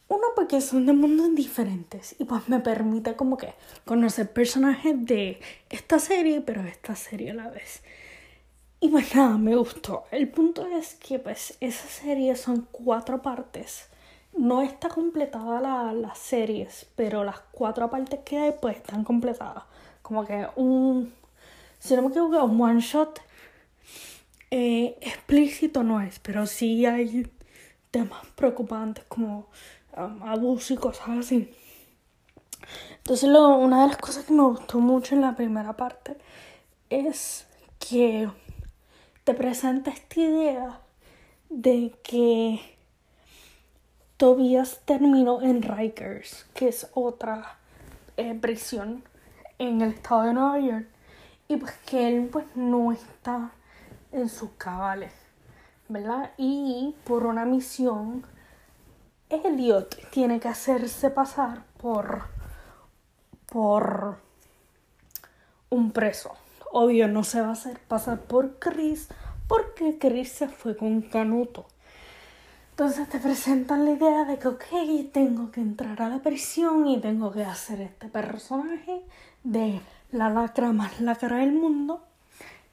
[0.08, 3.54] uno porque son de mundos diferentes y pues me permite como que
[3.86, 5.40] conocer personajes de
[5.70, 7.84] esta serie, pero esta serie a la vez.
[8.80, 10.06] Y pues nada, me gustó.
[10.10, 13.90] El punto es que pues esa serie son cuatro partes.
[14.34, 19.64] No está completada la, las series, pero las cuatro partes que hay pues están completadas.
[20.02, 21.14] Como que un,
[21.80, 23.22] si no me equivoco, un one shot
[24.52, 27.32] eh, explícito no es, pero sí hay
[27.92, 29.48] temas preocupantes como
[29.96, 31.54] um, abuso y cosas así.
[32.98, 36.18] Entonces lo, una de las cosas que me gustó mucho en la primera parte
[36.90, 37.48] es
[37.80, 38.30] que
[39.24, 40.82] te presenta esta idea
[41.50, 42.60] de que
[44.20, 47.56] Tobias terminó en Rikers, que es otra
[48.18, 49.02] eh, prisión
[49.60, 50.88] en el estado de Nueva York,
[51.48, 53.52] y pues que él pues no está
[54.12, 55.14] en sus cabales,
[55.88, 56.32] ¿verdad?
[56.36, 58.26] Y por una misión,
[59.30, 62.24] Elliot tiene que hacerse pasar por
[63.46, 64.18] por
[65.70, 66.34] un preso.
[66.74, 69.08] Obvio no se va a hacer pasar por Chris
[69.48, 71.68] porque Chris se fue con Canuto.
[72.80, 74.64] Entonces te presentan la idea de que, ok,
[75.12, 79.02] tengo que entrar a la prisión y tengo que hacer este personaje
[79.44, 79.82] de
[80.14, 82.02] la lacra más lacra del mundo.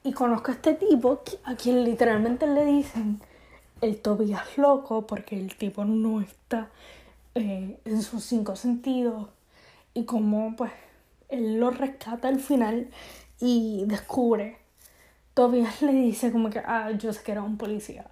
[0.04, 3.20] Y conozco a este tipo a quien literalmente le dicen
[3.80, 6.70] el Tobias loco porque el tipo no está
[7.34, 9.28] eh, en sus cinco sentidos.
[9.92, 10.70] Y como pues
[11.30, 12.90] él lo rescata al final
[13.40, 14.58] y descubre
[15.36, 18.06] Tobias le dice como que, ah, yo sé que era un policía,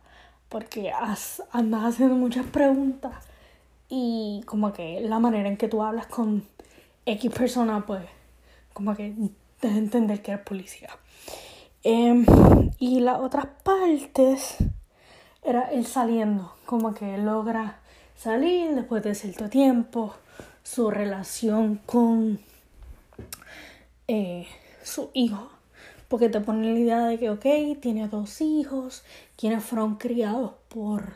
[0.54, 3.12] porque has, andas haciendo muchas preguntas
[3.88, 6.46] y como que la manera en que tú hablas con
[7.06, 8.04] X persona, pues
[8.72, 9.16] como que
[9.58, 10.90] te entender que eres policía.
[11.82, 12.24] Em,
[12.78, 14.58] y las otras partes
[15.42, 17.80] era él saliendo, como que logra
[18.16, 20.14] salir después de cierto tiempo,
[20.62, 22.38] su relación con
[24.06, 24.46] eh,
[24.84, 25.50] su hijo
[26.14, 29.02] porque te pone la idea de que, ok, tiene dos hijos,
[29.36, 31.14] quienes fueron criados por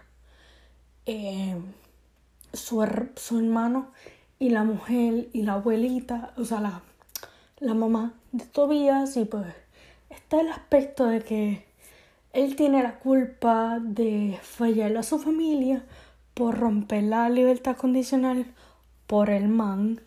[1.07, 1.55] eh,
[2.53, 2.84] su,
[3.14, 3.92] su, hermano
[4.40, 6.82] y la mujer y la abuelita, o sea, la,
[7.61, 9.46] la mamá de Tobías, y pues
[10.11, 11.64] está el aspecto de que
[12.32, 15.84] él tiene la culpa de fallar a su familia
[16.34, 18.46] por romper la libertad condicional
[19.07, 20.01] por el man.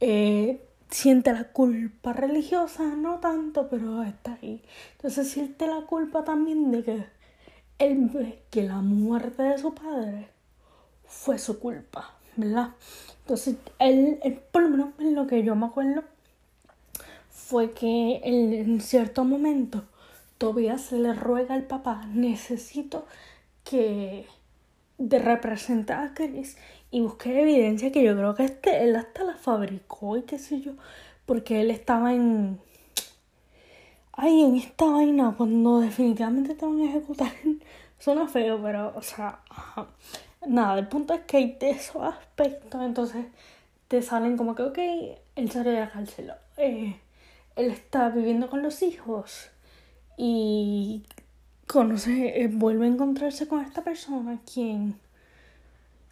[0.00, 4.62] Eh, siente la culpa religiosa, no tanto, pero está ahí.
[4.92, 7.04] Entonces siente la culpa también de que
[7.78, 10.28] él que la muerte de su padre
[11.06, 12.70] fue su culpa, ¿verdad?
[13.20, 14.18] Entonces, él,
[14.52, 16.02] por lo menos en lo que yo me acuerdo,
[17.30, 19.84] fue que en cierto momento
[20.38, 23.06] todavía se le ruega al papá, necesito
[23.64, 24.26] que
[24.98, 26.56] de representar a Chris
[26.90, 30.60] y busqué evidencia que yo creo que este, él hasta la fabricó y qué sé
[30.60, 30.72] yo,
[31.26, 32.60] porque él estaba en...
[34.12, 37.30] Ay, en esta vaina, cuando definitivamente te van a ejecutar,
[37.98, 39.40] suena feo, pero, o sea,
[40.46, 43.26] nada, el punto es que hay de esos aspectos, entonces
[43.86, 44.78] te salen como que, ok,
[45.36, 46.96] él sale de la cárcel, eh,
[47.54, 49.50] él está viviendo con los hijos
[50.16, 51.04] y
[51.66, 54.96] conoce, eh, vuelve a encontrarse con esta persona, quien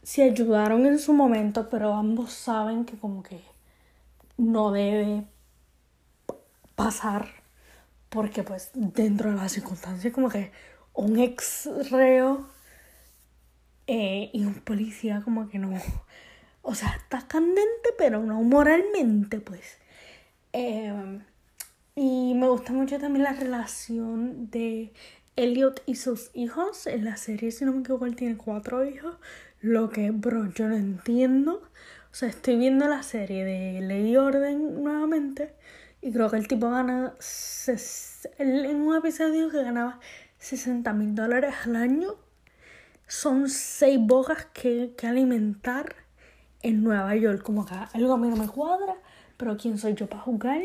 [0.07, 3.41] se ayudaron en su momento, pero ambos saben que como que
[4.37, 5.25] no debe
[6.77, 7.27] pasar
[8.09, 10.53] porque pues dentro de las circunstancias como que
[10.95, 12.47] un ex reo
[13.89, 15.73] eh, y un policía como que no,
[16.63, 19.77] o sea, está candente pero no moralmente pues.
[20.53, 21.25] Em,
[21.97, 24.93] y me gusta mucho también la relación de
[25.35, 26.87] Elliot y sus hijos.
[26.87, 29.17] En la serie, si no me equivoco, él tiene cuatro hijos.
[29.61, 31.63] Lo que, bro, yo no entiendo.
[32.11, 35.55] O sea, estoy viendo la serie de Ley y Orden nuevamente.
[36.01, 37.15] Y creo que el tipo gana.
[38.39, 40.01] En un episodio que ganaba
[40.39, 42.15] 60 mil dólares al año.
[43.09, 45.97] Son seis bocas que, que alimentar
[46.63, 47.43] en Nueva York.
[47.43, 48.97] Como que algo a mí no me cuadra.
[49.37, 50.63] Pero ¿quién soy yo para jugar?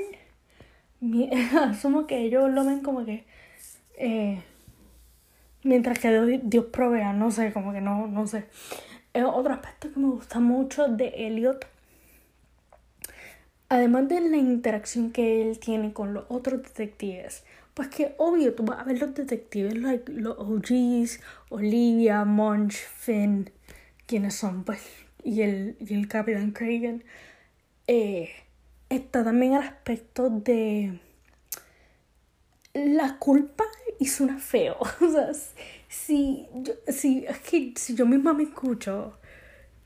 [1.61, 3.25] asumo que ellos lo ven como que.
[3.97, 4.41] Eh,
[5.63, 8.45] mientras que Dios, provea, no sé, como que no, no sé.
[9.13, 11.67] otro aspecto que me gusta mucho de Elliot,
[13.69, 17.43] además de la interacción que él tiene con los otros detectives,
[17.73, 23.49] pues que obvio tú vas a ver los detectives, like, los OGs, Olivia, Munch, Finn,
[24.05, 24.81] quienes son, pues,
[25.23, 27.03] y el, y el Capitán Cragen.
[27.87, 28.29] Eh,
[28.89, 30.99] está también el aspecto de
[32.73, 33.65] la culpa
[33.99, 34.77] y suena feo.
[35.01, 35.31] O sea,
[35.87, 39.17] si yo, si, es que si yo misma me escucho,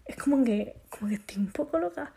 [0.06, 2.14] es como que, como que estoy un poco loca.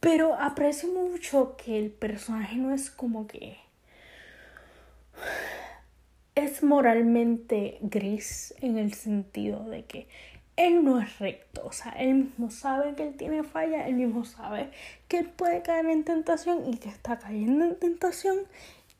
[0.00, 3.58] Pero aprecio mucho que el personaje no es como que.
[6.36, 10.06] Es moralmente gris en el sentido de que
[10.58, 11.64] él no es recto.
[11.64, 14.70] O sea, él mismo sabe que él tiene falla, él mismo sabe
[15.08, 18.36] que él puede caer en tentación y que está cayendo en tentación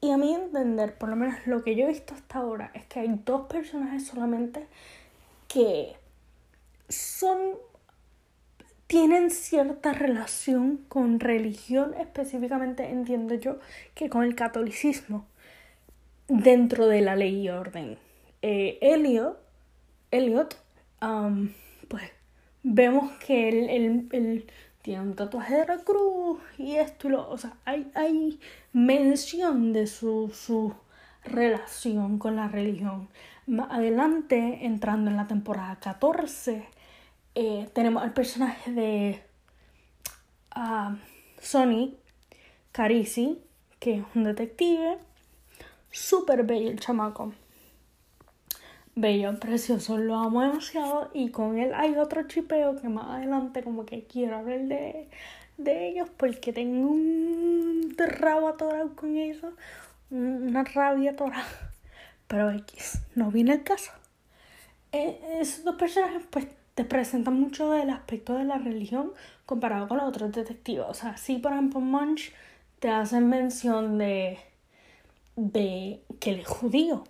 [0.00, 2.86] y a mí entender, por lo menos lo que yo he visto hasta ahora, es
[2.86, 4.66] que hay dos personajes solamente
[5.48, 5.96] que
[6.88, 7.38] son
[8.88, 13.58] tienen cierta relación con religión, específicamente entiendo yo
[13.94, 15.26] que con el catolicismo
[16.26, 17.98] dentro de la ley y orden.
[18.40, 19.36] Eh, Elliot,
[21.88, 22.04] pues
[22.62, 24.46] vemos que él, él,
[24.88, 28.40] tiene un tatuaje de la cruz y esto y lo, o sea, hay, hay
[28.72, 30.72] mención de su, su
[31.24, 33.10] relación con la religión.
[33.46, 36.66] Más adelante, entrando en la temporada 14,
[37.34, 39.22] eh, tenemos al personaje de
[40.56, 40.96] uh,
[41.38, 41.94] Sonny
[42.72, 43.42] Carisi,
[43.80, 44.96] que es un detective,
[45.90, 47.34] súper bello el chamaco
[49.00, 53.86] bello, precioso, lo amo demasiado y con él hay otro chipeo que más adelante como
[53.86, 55.08] que quiero hablar de,
[55.56, 59.52] de ellos porque tengo un rabo atorado con eso,
[60.10, 61.46] una rabia atorada,
[62.26, 63.92] pero X, no viene el caso.
[64.92, 69.12] Eh, esos dos personajes pues te presentan mucho del aspecto de la religión
[69.46, 72.32] comparado con los otros detectives, o sea, sí por ejemplo Munch
[72.80, 74.38] te hacen mención de,
[75.36, 77.04] de que él es judío,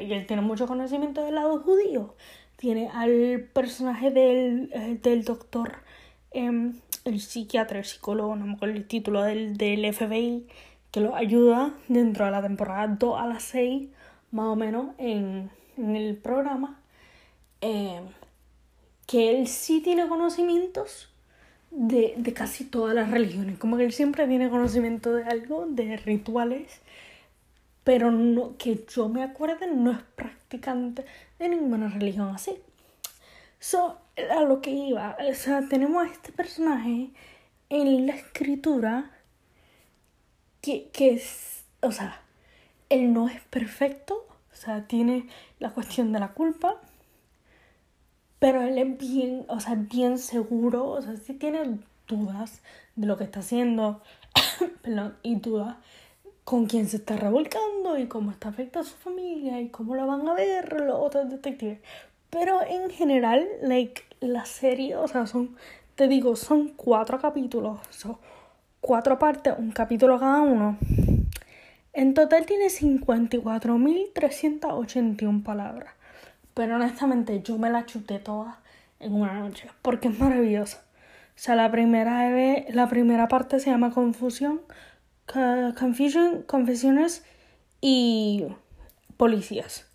[0.00, 2.14] y él tiene mucho conocimiento del lado judío.
[2.56, 5.82] Tiene al personaje del, eh, del doctor,
[6.30, 10.46] em, el psiquiatra, el psicólogo, no me acuerdo el título del, del FBI,
[10.90, 13.88] que lo ayuda dentro de la temporada 2 a las 6,
[14.30, 16.78] más o menos, en, en el programa.
[17.60, 18.04] Em,
[19.06, 21.08] que él sí tiene conocimientos
[21.70, 23.58] de, de, casi todas las religiones.
[23.58, 26.80] Como que él siempre tiene conocimiento de algo, de rituales
[27.84, 31.04] pero no, que yo me acuerde no es practicante
[31.38, 32.56] de ninguna religión así.
[33.58, 33.98] So,
[34.30, 37.10] a lo que iba, o sea, tenemos a este personaje
[37.68, 39.10] en la escritura
[40.60, 42.20] que, que es, o sea,
[42.88, 45.28] él no es perfecto, o sea, tiene
[45.58, 46.80] la cuestión de la culpa,
[48.38, 52.60] pero él es bien, o sea, bien seguro, o sea, sí tiene dudas
[52.96, 54.02] de lo que está haciendo,
[54.82, 55.76] perdón, y dudas
[56.44, 60.06] con quién se está revolcando y cómo está afectando a su familia y cómo lo
[60.06, 61.78] van a ver los otros detectives.
[62.30, 65.56] Pero en general, like, la serie, o sea, son,
[65.94, 68.16] te digo, son cuatro capítulos, son
[68.80, 70.78] cuatro partes, un capítulo cada uno.
[71.92, 75.92] En total tiene 54.381 palabras.
[76.54, 78.60] Pero honestamente yo me la chuté toda
[79.00, 80.82] en una noche porque es maravillosa.
[81.34, 82.30] O sea, la primera,
[82.70, 84.60] la primera parte se llama Confusión,
[85.78, 87.24] Confusion, Confesiones
[87.80, 88.46] y
[89.16, 89.88] Policías.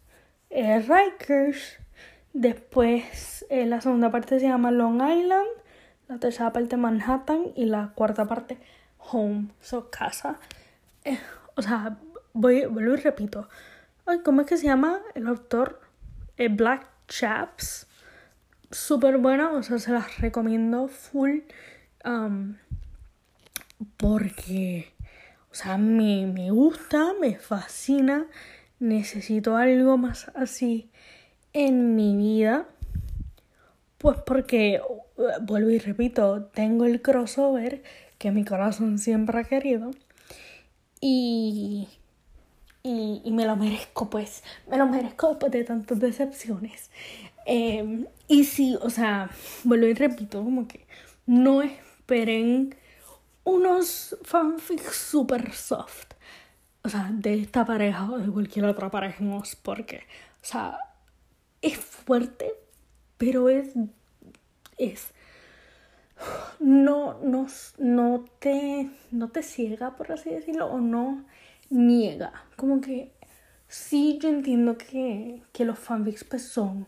[0.50, 1.78] Eh, Rikers.
[2.34, 5.48] Después eh, la segunda parte se llama Long Island.
[6.08, 7.52] La tercera parte Manhattan.
[7.56, 8.58] Y la cuarta parte
[8.98, 9.50] Home.
[9.62, 10.40] So casa.
[11.04, 11.20] Eh,
[11.56, 11.98] o sea,
[12.34, 13.48] voy, vuelvo y repito.
[14.06, 15.82] Ay, ¿Cómo es que se llama el autor?
[16.52, 17.88] Black Chaps.
[18.72, 19.52] Súper buena.
[19.52, 21.42] O sea, se las recomiendo full.
[23.98, 24.97] Porque
[25.58, 28.28] sea, me, me gusta, me fascina,
[28.80, 30.90] necesito algo más así
[31.54, 32.68] en mi vida.
[33.98, 34.80] Pues porque,
[35.42, 37.82] vuelvo y repito, tengo el crossover
[38.20, 39.92] que mi corazón siempre ha querido.
[41.02, 41.88] Y,
[42.84, 44.44] y, me lo merezco, pues.
[44.70, 46.92] Me lo merezco después de tantas decepciones.
[47.46, 49.32] Em, y sí, o sea,
[49.64, 50.86] vuelvo y repito, como que
[51.26, 52.76] no esperen
[53.48, 56.14] unos fanfics super soft.
[56.84, 60.04] O sea, de esta pareja o de cualquier otra pareja en Oz, porque,
[60.42, 60.78] o sea,
[61.62, 62.52] es fuerte,
[63.18, 63.70] pero es.
[64.78, 65.14] es.
[66.60, 71.24] No, no, no, te, no te ciega, por así decirlo, o no
[71.70, 72.34] niega.
[72.58, 73.14] Como que
[73.68, 76.88] sí, yo entiendo que, que los fanfics pues, son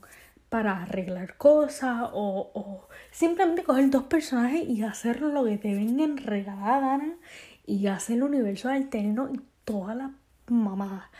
[0.49, 6.03] para arreglar cosas o, o simplemente coger dos personajes y hacer lo que te venga
[6.03, 7.01] en regalada
[7.65, 10.11] y hacer el universo alterno y toda la
[10.47, 11.11] mamada.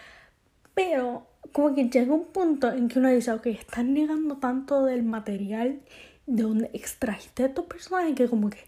[0.74, 5.04] Pero como que llega un punto en que uno dice, ok, estás negando tanto del
[5.04, 5.80] material
[6.26, 8.60] de donde extrajiste estos personajes que como que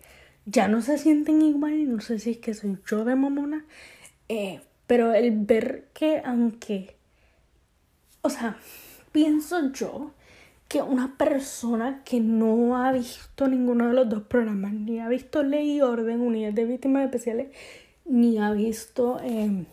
[0.46, 3.66] ya no se sienten igual, no sé si es que soy yo de mamona,
[4.30, 6.96] eh, pero el ver que aunque,
[8.22, 8.58] o sea,
[9.12, 10.14] pienso yo
[10.72, 15.44] que una persona que no ha visto ninguno de los dos programas, ni ha visto
[15.44, 17.54] Ley y Orden, Unidad de Víctimas Especiales,
[18.06, 19.66] ni ha visto eh,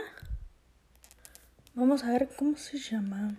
[1.75, 3.37] Vamos a ver cómo se llama.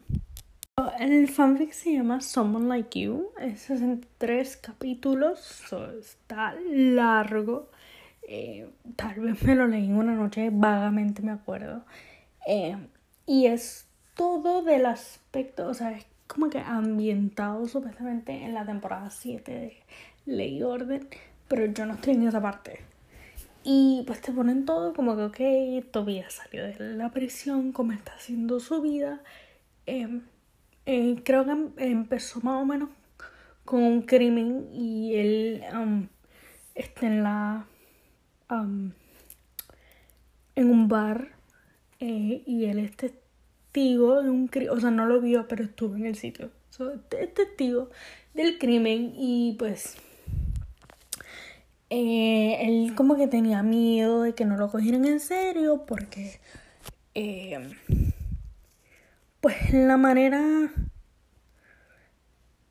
[0.99, 3.32] El fanfic se llama Someone Like You.
[3.39, 5.63] Es 63 capítulos.
[5.99, 7.71] está largo.
[8.28, 11.86] Eh, tal vez me lo leí en una noche, vagamente me acuerdo.
[12.45, 12.78] Eh,
[13.25, 19.09] y es todo del aspecto, o sea, es como que ambientado supuestamente en la temporada
[19.09, 19.78] 7 de
[20.25, 21.07] Ley Orden,
[21.47, 22.82] pero yo no estoy en esa parte.
[23.63, 28.13] Y pues te ponen todo como que, ok, Tobias salió de la prisión, cómo está
[28.13, 29.21] haciendo su vida.
[29.86, 30.23] Em,
[30.86, 32.89] eh, creo que em, empezó más o menos
[33.65, 35.63] con un crimen y él
[36.75, 37.65] está en la.
[38.50, 38.93] En
[40.56, 41.30] un bar
[42.00, 45.95] eh, y él es testigo de un crimen, o sea, no lo vio, pero estuvo
[45.95, 46.52] en el sitio.
[47.20, 47.89] es testigo
[48.34, 49.98] del crimen y pues
[51.89, 56.39] eh, él como que tenía miedo de que no lo cogieran en serio porque
[57.16, 57.74] eh,
[59.41, 60.72] pues la manera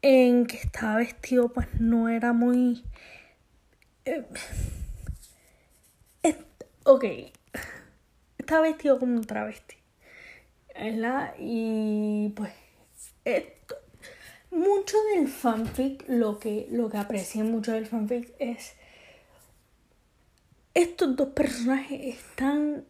[0.03, 2.85] en que estaba vestido pues no era muy
[4.05, 4.25] eh,
[6.87, 7.05] ok
[8.39, 9.77] estaba vestido como un travesti
[10.75, 11.35] ¿verdad?
[11.39, 12.53] y pues
[13.25, 13.77] esto,
[14.51, 18.75] mucho del fanfic lo que lo que aprecié mucho del fanfic es
[20.75, 22.85] estos dos personajes están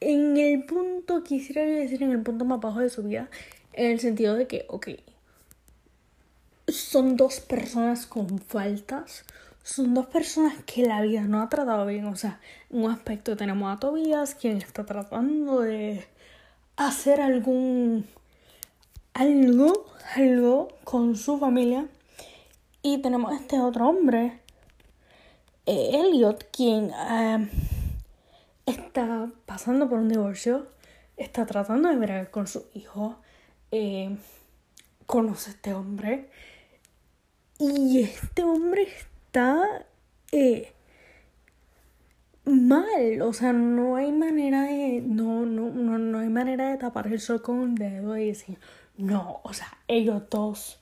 [0.00, 3.28] en el punto, quisiera decir, en el punto más bajo de su vida,
[3.72, 4.88] en el sentido de que, ok,
[6.68, 9.24] son dos personas con faltas,
[9.68, 12.40] son dos personas que la vida no ha tratado bien, o sea,
[12.70, 16.06] en un aspecto tenemos a Tobias, quien está tratando de
[16.76, 18.06] hacer algún
[19.12, 19.84] algo,
[20.16, 21.86] algo con su familia,
[22.80, 24.40] y tenemos a este otro hombre
[25.66, 27.50] eh, Elliot, quien em,
[28.64, 30.66] está pasando por un divorcio,
[31.18, 33.18] está tratando de ver con su hijo,
[33.70, 34.16] eh,
[35.04, 36.30] conoce a este hombre.
[37.58, 38.88] Y este hombre
[39.38, 39.86] está
[40.32, 40.72] eh,
[42.44, 47.06] mal, o sea, no hay manera de, no, no, no, no hay manera de tapar
[47.06, 48.58] el sol con un dedo y decir,
[48.96, 50.80] no, o sea, ellos dos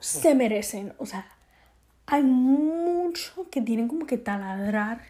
[0.00, 1.28] se merecen, o sea,
[2.06, 5.00] hay mucho que tienen como que taladrar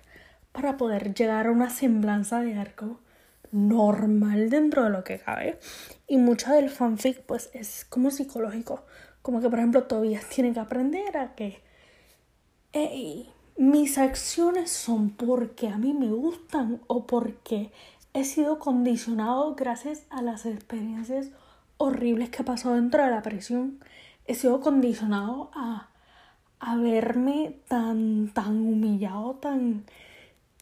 [0.53, 3.01] para poder llegar a una semblanza de arco
[3.53, 5.59] normal dentro de lo que cabe.
[6.07, 8.85] Y mucho del fanfic pues es como psicológico.
[9.23, 11.63] Como que por ejemplo Tobias tiene que aprender a que
[13.57, 17.73] mis acciones son porque a mí me gustan o porque
[18.13, 21.31] he sido condicionado gracias a las experiencias
[21.79, 23.81] horribles que he pasado dentro de la prisión.
[24.27, 25.89] He sido condicionado a
[26.61, 29.85] a verme tan, tan humillado, tan,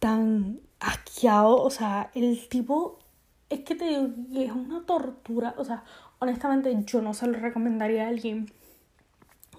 [0.01, 1.63] tan asqueado.
[1.63, 2.99] O sea, el tipo,
[3.49, 5.55] es que te digo es una tortura.
[5.59, 5.85] O sea,
[6.19, 8.51] honestamente yo no se lo recomendaría a alguien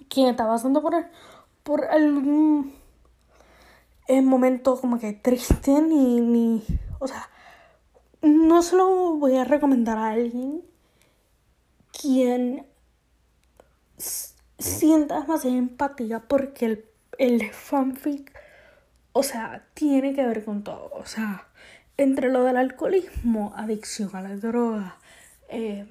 [0.08, 0.94] quien está pasando por,
[1.66, 2.72] por algún
[4.08, 6.64] momento como que triste ni, ni,
[7.00, 7.28] o sea,
[8.22, 10.62] no se lo voy a recomendar a alguien
[11.90, 12.64] quien
[14.58, 16.84] sientas más empatía porque el,
[17.18, 18.32] el fanfic,
[19.12, 20.92] o sea, tiene que ver con todo.
[20.92, 21.48] O sea,
[21.96, 24.98] entre lo del alcoholismo, adicción a la droga,
[25.48, 25.84] eh,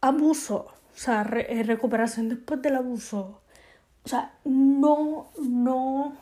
[0.00, 3.40] abuso, o sea, eh, recuperación después del abuso.
[4.04, 6.16] O sea, no, no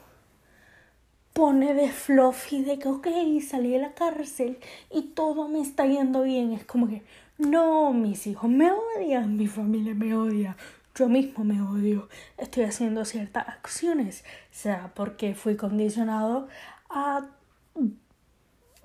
[1.32, 3.08] pone de fluffy de que, ok,
[3.48, 4.58] salí de la cárcel
[4.90, 6.52] y todo me está yendo bien.
[6.52, 7.02] Es como que,
[7.38, 10.56] no, mis hijos me odian, mi familia me odia,
[10.94, 16.48] yo mismo me odio, estoy haciendo ciertas acciones, sea porque fui condicionado
[16.90, 17.26] a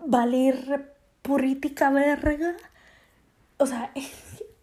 [0.05, 2.55] valer política verga.
[3.57, 3.91] O sea,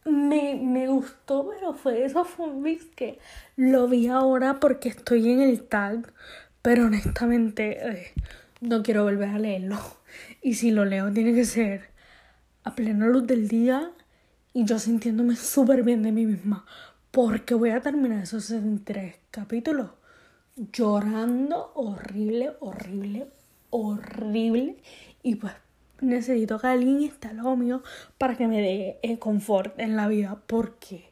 [0.05, 3.18] me, me gustó, pero fue eso fue un que
[3.57, 6.12] lo vi ahora porque estoy en el tag,
[6.62, 8.12] pero honestamente eh,
[8.61, 9.78] no quiero volver a leerlo.
[10.42, 11.90] Y si lo leo tiene que ser
[12.62, 13.90] a plena luz del día
[14.52, 16.64] y yo sintiéndome súper bien de mí misma
[17.11, 18.52] porque voy a terminar esos
[18.84, 19.90] tres capítulos
[20.57, 23.28] llorando horrible, horrible,
[23.70, 24.76] horrible.
[25.22, 25.52] Y pues
[26.05, 27.82] necesito que alguien esté al lado mío
[28.18, 30.42] para que me dé el confort en la vida.
[30.46, 31.11] Porque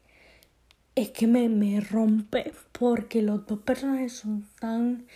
[0.95, 2.53] es que me, me rompe.
[2.72, 5.07] Porque los dos personajes son tan.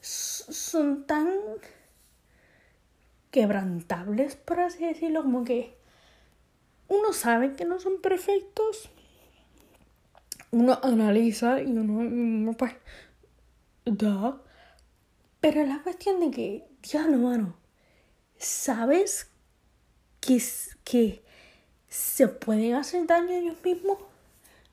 [0.00, 1.28] Son tan
[3.32, 5.74] quebrantables, por así decirlo, como que
[6.88, 8.90] uno sabe que no son perfectos,
[10.52, 12.74] uno analiza y uno, pues,
[13.86, 14.38] da,
[15.40, 17.56] Pero la cuestión de que, diablo, mano,
[18.42, 19.28] ¿sabes
[20.20, 20.42] que,
[20.84, 21.22] que
[21.88, 23.98] se pueden hacer daño a ellos mismos?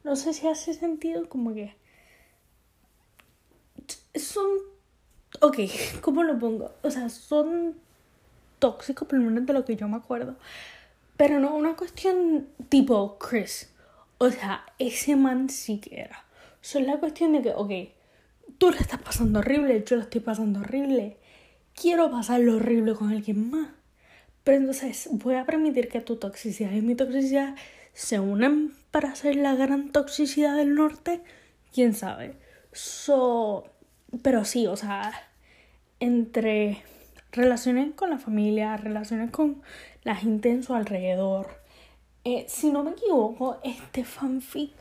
[0.04, 1.76] No sé si hace sentido, como que
[4.16, 4.46] son,
[5.42, 5.58] ok,
[6.02, 6.72] ¿cómo lo pongo?
[6.82, 7.76] O sea, son
[8.60, 10.36] tóxicos, por lo menos de lo que yo me acuerdo.
[11.18, 13.70] Pero no una cuestión tipo Chris.
[14.18, 16.26] O sea, ese man sí que era.
[16.62, 17.72] Solo la cuestión de que, ok,
[18.58, 21.18] tú le estás pasando horrible, yo lo estoy pasando horrible.
[21.80, 23.70] Quiero pasar lo horrible con alguien más.
[24.44, 27.56] Pero entonces voy a permitir que tu toxicidad y mi toxicidad
[27.94, 31.22] se unan para hacer la gran toxicidad del norte.
[31.74, 32.36] ¿Quién sabe?
[32.74, 33.66] So,
[34.22, 35.12] pero sí, o sea,
[36.00, 36.84] entre
[37.32, 39.62] relaciones con la familia, relaciones con
[40.04, 41.48] la gente en su alrededor.
[42.26, 44.72] Eh, si no me equivoco, este fanfic,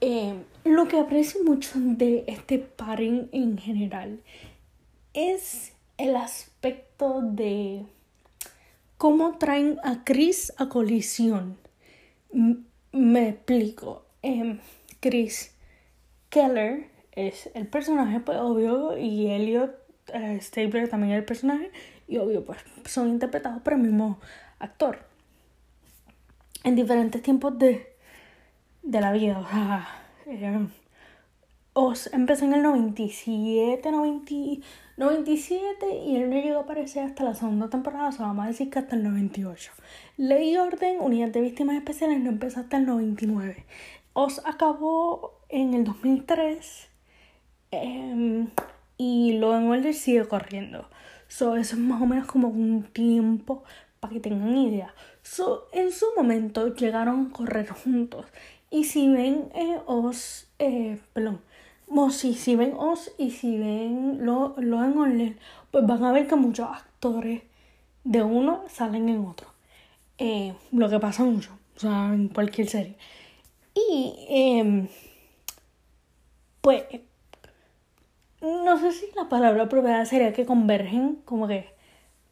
[0.00, 4.20] eh, lo que aprecio mucho de este paring en general
[5.14, 7.84] es el aspecto de
[8.96, 11.58] cómo traen a Chris a colisión.
[12.92, 14.04] me explico.
[14.22, 14.58] Eh,
[15.00, 15.54] Chris
[16.30, 19.74] Keller es el personaje, pues obvio, y Elliot
[20.14, 21.70] eh, Stabler también es el personaje,
[22.06, 24.18] y obvio, pues son interpretados por el mismo
[24.58, 25.00] actor.
[26.64, 27.94] En diferentes tiempos de,
[28.82, 29.88] de la vida,
[30.26, 30.66] eh,
[31.72, 34.66] os empezó en el 97, 90,
[34.96, 38.48] 97 y él no llegó a aparecer hasta la segunda temporada, o sea, vamos a
[38.48, 39.72] decir que hasta el 98.
[40.16, 43.64] Ley y Orden, Unidad de Víctimas Especiales, no empezó hasta el 99.
[44.12, 46.88] Os acabó en el 2003
[47.70, 48.48] Em,
[48.96, 50.88] y lo en Order sigue corriendo.
[51.28, 53.62] So, eso es más o menos como un tiempo
[54.00, 54.94] para que tengan idea.
[55.22, 58.26] So, en su momento llegaron a correr juntos.
[58.70, 59.80] Y si ven eh,
[60.58, 61.40] eh, perdón,
[62.10, 65.36] si, si ven Os y si ven lo, lo en Order,
[65.70, 67.42] pues van a ver que muchos actores
[68.04, 69.48] de uno salen en otro.
[70.18, 72.96] Eh, lo que pasa mucho, o sea, en cualquier serie.
[73.74, 74.88] Y em,
[76.60, 76.84] pues
[78.40, 81.68] no sé si la palabra apropiada sería que convergen, como que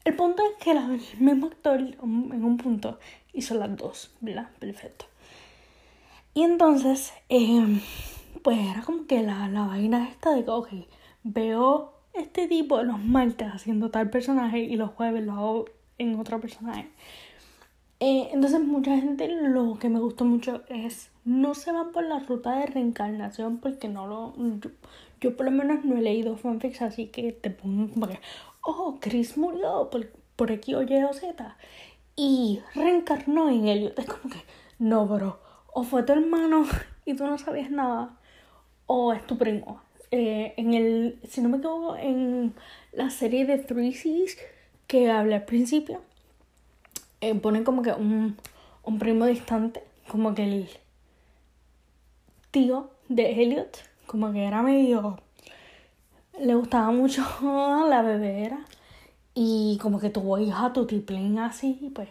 [0.04, 2.98] el punto es que el mismo actor en un punto
[3.32, 4.48] hizo las dos, ¿verdad?
[4.59, 5.07] Perfecto.
[6.34, 7.80] Y entonces, em,
[8.43, 10.68] pues era como que la, la vaina esta de que, ok,
[11.24, 15.64] veo este tipo los martes haciendo tal personaje y los jueves lo hago
[15.99, 16.89] en otro personaje.
[18.01, 22.18] Eh, entonces mucha gente lo que me gustó mucho es no se van por la
[22.20, 24.34] ruta de reencarnación porque no lo
[25.20, 28.20] yo por lo menos no he leído fanfics, así que te pongo como que,
[28.62, 31.57] oh, Chris murió por, por aquí o Y Z.
[32.16, 33.99] Y reencarnó en Elliot.
[33.99, 34.43] Es como que,
[34.78, 35.39] no, bro.
[35.72, 36.64] O fue tu hermano
[37.05, 38.15] y tú no sabías nada.
[38.87, 39.80] O es tu primo.
[40.11, 42.55] Eh, en el, si no me equivoco, en
[42.93, 44.37] la serie de Three Seas
[44.87, 46.01] que hablé al principio,
[47.20, 48.37] eh, ponen como que un,
[48.84, 50.68] un primo distante, como que el
[52.53, 55.18] tío de Elliot como que era medio...
[56.39, 57.24] Le gustaba mucho
[57.89, 58.59] la bebera
[59.34, 62.09] y como que tuvo hija tiplín así, pues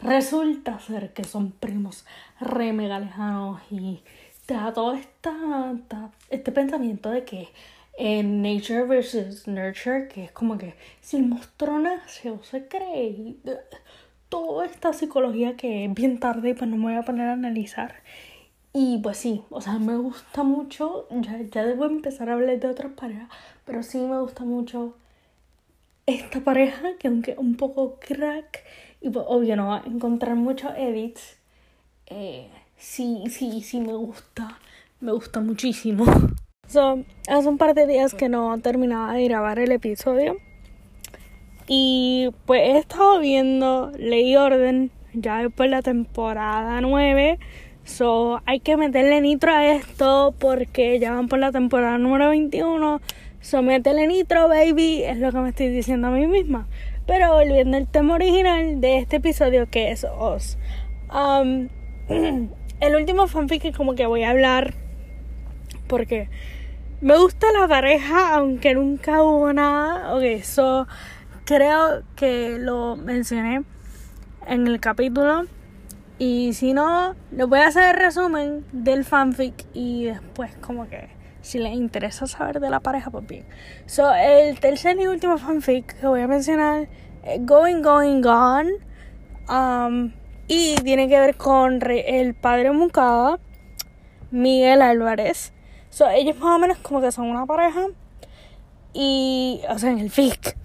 [0.00, 2.06] resulta ser que son primos
[2.40, 4.02] re mega lejanos y
[4.46, 5.72] da todo esta,
[6.30, 7.48] este pensamiento de que
[7.98, 13.36] en nature versus nurture, que es como que si el monstruo nace o se cree,
[14.28, 17.32] toda esta psicología que es bien tarde y pues no me voy a poner a
[17.32, 17.96] analizar.
[18.72, 22.68] Y pues sí, o sea, me gusta mucho, ya, ya debo empezar a hablar de
[22.68, 23.28] otras parejas,
[23.64, 24.94] pero sí me gusta mucho
[26.04, 28.64] esta pareja, que aunque un poco crack,
[29.00, 31.38] y pues obvio no va a encontrar muchos edits,
[32.06, 34.58] eh, sí, sí, sí me gusta,
[35.00, 36.04] me gusta muchísimo.
[36.68, 40.36] So, hace un par de días que no terminaba de grabar el episodio.
[41.68, 47.38] Y pues he estado viendo Ley Orden ya después de la temporada 9
[47.86, 53.00] So, hay que meterle nitro a esto porque ya van por la temporada número 21.
[53.40, 56.66] So, métele nitro, baby, es lo que me estoy diciendo a mí misma.
[57.06, 60.58] Pero volviendo al tema original de este episodio, que es Oz.
[61.14, 61.68] Um,
[62.80, 64.74] el último fanfic que como que voy a hablar
[65.86, 66.28] porque
[67.00, 70.14] me gusta la pareja, aunque nunca hubo nada.
[70.14, 70.86] Ok, eso
[71.44, 73.64] creo que lo mencioné
[74.46, 75.44] en el capítulo
[76.18, 81.08] y si no, les voy a hacer el resumen del fanfic y después como que
[81.42, 83.44] si les interesa saber de la pareja, pues bien.
[83.86, 86.88] So, el tercer y último fanfic que voy a mencionar
[87.22, 88.72] es Going, Going, Gone.
[89.48, 90.12] Um,
[90.48, 93.38] y tiene que ver con el padre Mukada,
[94.30, 95.52] Miguel Álvarez.
[95.90, 97.86] So, ellos más o menos como que son una pareja.
[98.92, 100.56] Y, o sea, en el fic.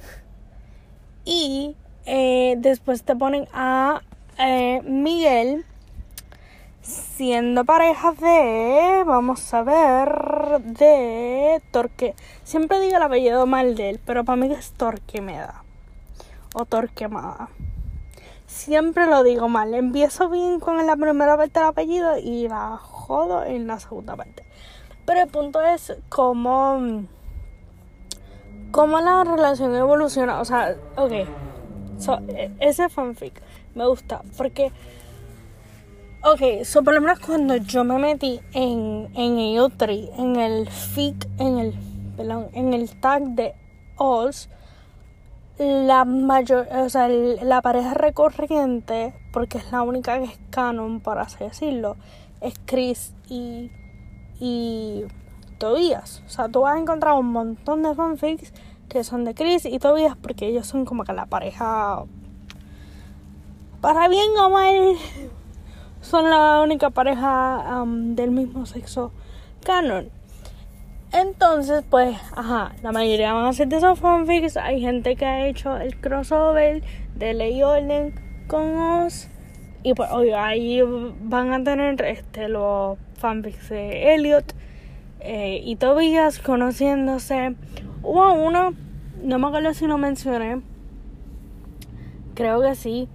[1.26, 1.76] Y
[2.06, 4.02] eh, después te ponen a
[4.38, 5.66] eh, Miguel
[6.82, 12.16] siendo pareja de, vamos a ver, de Torque.
[12.44, 15.64] Siempre digo el apellido mal de él, pero para mí es Torquemeda.
[16.54, 17.50] O Torquemada.
[18.52, 19.74] Siempre lo digo mal.
[19.74, 24.44] Empiezo bien con la primera parte del apellido y la jodo en la segunda parte.
[25.06, 27.06] Pero el punto es cómo,
[28.72, 30.42] cómo la relación evoluciona.
[30.42, 31.12] O sea, ok.
[31.12, 33.42] E, ese fanfic
[33.74, 34.72] me gusta porque
[36.24, 41.28] Ok, so por lo menos cuando yo me metí en, en EU3, en el fic,
[41.40, 41.74] en el,
[42.16, 43.56] perdón, en el tag de
[43.96, 44.50] Oz,
[45.62, 51.20] la mayor, o sea, la pareja recurrente, porque es la única que es canon, por
[51.20, 51.98] así decirlo,
[52.42, 53.72] es Chris y,
[54.40, 55.06] y
[55.60, 56.24] Tobias.
[56.26, 58.54] O sea, tú vas a encontrar un montón de fanfics
[58.90, 62.04] que son de Chris y Tobias porque ellos son como que la pareja
[63.80, 64.96] para bien o mal
[66.02, 69.12] son la única pareja del mismo sexo
[69.64, 70.10] canon.
[71.14, 74.56] Entonces, pues, ajá, la mayoría van a ser de esos fanfics.
[74.56, 76.84] Hay gente que ha hecho el crossover
[77.16, 78.14] de Ley Orden
[78.48, 79.28] con Oz.
[79.84, 80.82] Y pues, oye, ahí
[81.24, 84.54] van a tener este, los fanfics de Elliot
[85.20, 87.56] eh, y Tobias conociéndose.
[88.04, 88.74] Hubo uno,
[89.22, 90.62] no me acuerdo si lo mencioné,
[92.36, 93.08] creo que sí,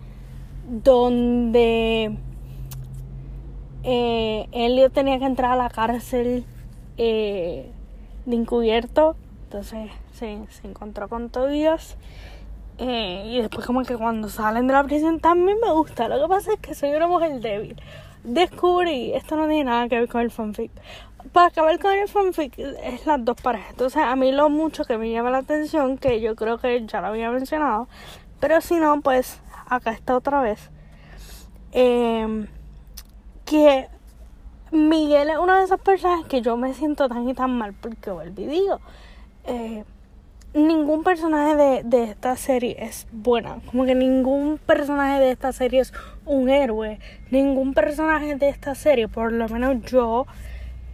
[0.69, 2.17] donde
[3.83, 6.45] eh, Elliot tenía que entrar a la cárcel
[6.99, 7.73] eh,
[8.27, 9.17] de encubierto.
[9.45, 11.97] Entonces se, se encontró con Tobias.
[12.79, 16.09] Eh, y después como que cuando salen de la prisión también me gusta.
[16.09, 17.77] Lo que pasa es que soy una mujer débil.
[18.25, 20.71] Descubrí, esto no tiene nada que ver con el fanfic.
[21.33, 23.71] Para acabar con el fanfic es las dos parejas.
[23.71, 27.01] Entonces a mí lo mucho que me llama la atención, que yo creo que ya
[27.01, 27.89] lo había mencionado.
[28.41, 30.71] Pero si no, pues acá está otra vez.
[31.73, 32.47] Eh,
[33.45, 33.89] que
[34.71, 38.11] Miguel es una de esas personas que yo me siento tan y tan mal porque
[38.11, 38.81] vuelvo y digo,
[39.45, 39.85] eh,
[40.55, 45.81] ningún personaje de, de, esta serie es buena, como que ningún personaje de esta serie
[45.81, 45.93] es
[46.25, 46.99] un héroe,
[47.31, 50.27] ningún personaje de esta serie, por lo menos yo,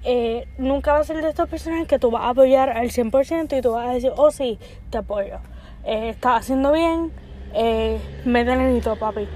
[0.04, 3.56] eh, nunca va a ser de estos personajes que tú vas a apoyar al 100%
[3.56, 4.58] y tú vas a decir, oh sí,
[4.90, 5.38] te apoyo,
[5.84, 7.12] eh, estás haciendo bien,
[7.54, 9.28] eh, métele en papi.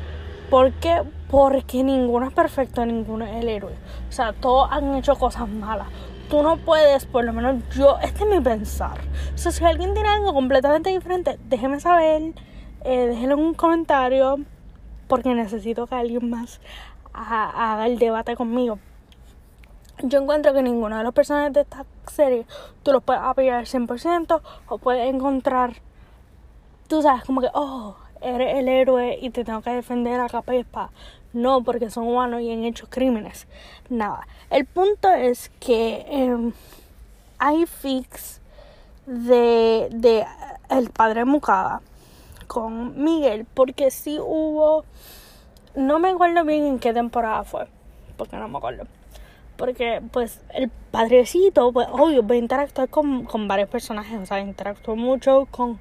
[0.51, 1.03] ¿Por qué?
[1.31, 3.73] Porque ninguno es perfecto, ninguno es el héroe.
[4.09, 5.89] O sea, todos han hecho cosas malas.
[6.28, 8.99] Tú no puedes, por lo menos yo, este es mi pensar.
[9.35, 12.35] O sea, si alguien tiene algo completamente diferente, déjeme saber,
[12.85, 14.39] eh, déjenlo en un comentario,
[15.09, 16.61] porque necesito que alguien más
[17.12, 18.78] haga el debate conmigo.
[20.03, 22.45] Yo encuentro que ninguno de los personajes de esta serie
[22.83, 25.77] tú los puedes apoyar al 100% o puedes encontrar,
[26.87, 30.55] tú sabes, como que, oh, eres el héroe y te tengo que defender a capa
[30.55, 30.91] y espada.
[31.37, 33.47] No, porque son humanos y han hecho crímenes.
[33.91, 34.27] Nada.
[34.49, 36.55] El punto es que em,
[37.39, 38.41] hay fix
[39.05, 40.25] de, de
[40.71, 41.83] el padre Mucada
[42.47, 44.87] con Miguel, porque sí hubo.
[45.75, 47.67] No me acuerdo bien en qué temporada fue,
[48.17, 48.85] porque no me acuerdo.
[49.59, 54.41] Porque, pues, el padrecito, pues, obvio, va a interactuar con, con varios personajes, o sea,
[54.41, 55.79] interactuó mucho con.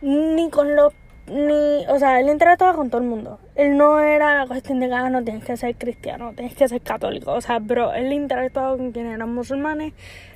[0.00, 0.94] Ni con los
[1.30, 3.38] ni, o sea, él interactuaba con todo el mundo.
[3.54, 6.68] Él no era la cuestión de que ah, no tienes que ser cristiano, tienes que
[6.68, 7.32] ser católico.
[7.32, 9.92] O sea, pero él interactuaba con quienes eran musulmanes,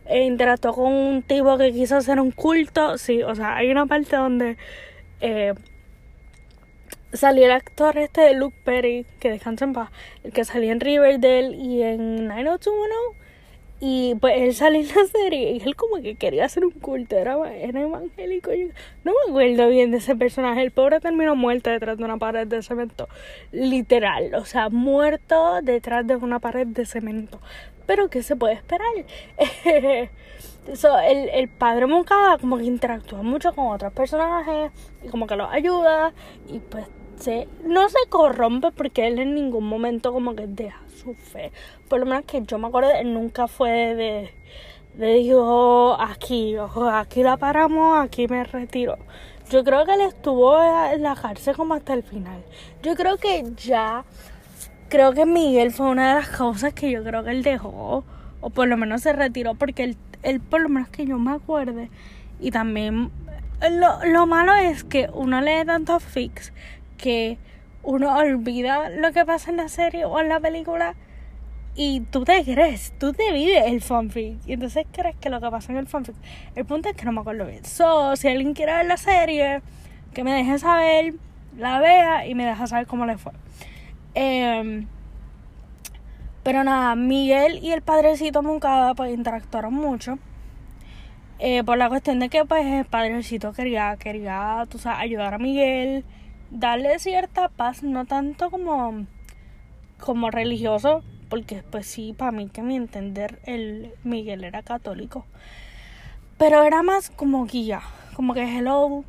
[0.07, 2.97] e interactuó con un tipo que quiso hacer un culto.
[2.99, 4.57] Sí, o sea, hay una parte donde
[5.21, 5.55] eh,
[7.13, 9.91] salió el actor este de Luke Perry, que descansa en paz,
[10.23, 13.24] el que salía en Riverdale y en 90210
[13.81, 17.17] y pues él sale en la serie y él como que quería hacer un culto,
[17.17, 18.51] era, era evangélico.
[19.05, 20.63] no me acuerdo bien de ese personaje.
[20.63, 23.09] El pobre terminó muerto detrás de una pared de cemento.
[23.53, 27.41] Literal, o sea, muerto detrás de una pared de cemento.
[27.87, 28.89] Pero ¿qué se puede esperar?
[30.67, 34.73] el, el padre Moncada como que interactúa mucho con otros personajes
[35.05, 36.15] y como que los ayuda
[36.49, 36.87] y pues
[37.65, 41.53] no se corrompe porque él en ningún momento como que deja su fe.
[41.89, 44.31] Por lo menos que yo me acuerdo, él nunca fue de,
[44.95, 46.57] de dijo aquí,
[46.93, 48.99] aquí la paramos, aquí me retiro.
[49.51, 52.43] Yo creo que él estuvo en la cárcel como hasta el final.
[52.83, 54.05] Yo creo que ya,
[54.89, 58.05] creo que Miguel fue una de las causas que yo creo que él dejó,
[58.41, 61.33] o por lo menos se retiró, porque él, él por lo menos que yo me
[61.33, 61.91] acuerde,
[62.41, 63.11] y también
[63.71, 66.53] lo, lo malo es que uno lee tantos fics
[67.05, 67.37] que
[67.83, 70.95] uno olvida lo que pasa en la serie o en la película
[71.77, 74.39] y tú te crees, tú te vives el fanfic.
[74.47, 76.17] Y entonces crees que lo que pasa en el fanfic.
[76.55, 77.63] El punto es que no me acuerdo bien.
[77.67, 79.61] So, si alguien quiere ver la serie,
[80.15, 81.13] que me deje saber,
[81.59, 83.33] la vea y me deja saber cómo le fue.
[84.15, 84.87] Em,
[86.43, 90.19] pero nada, Miguel y el padrecito Moncada pues interactuaron mucho.
[91.39, 95.39] Eh, por la cuestión de que pues el padrecito quería, quería, tú sabes, ayudar a
[95.39, 96.05] Miguel,
[96.55, 99.07] darle cierta paz, no tanto como,
[99.99, 105.27] como religioso, porque pues sí, para mí que mi entender, el Miguel era católico.
[106.39, 107.83] Pero era más como guía,
[108.15, 109.05] como que hello,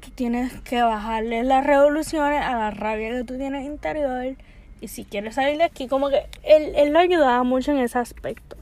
[0.00, 4.36] tú tienes que bajarle las revoluciones a la rabia que tú tienes interior.
[4.80, 7.98] Y si quieres salir de aquí, como que él, él lo ayudaba mucho en ese
[7.98, 8.56] aspecto.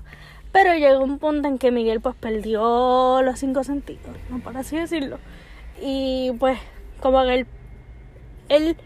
[0.53, 4.77] Pero llegó un punto en que Miguel pues perdió los cinco sentidos, no por así
[4.77, 5.19] decirlo.
[5.81, 6.59] Y pues
[7.01, 7.47] como que él,
[8.51, 8.77] él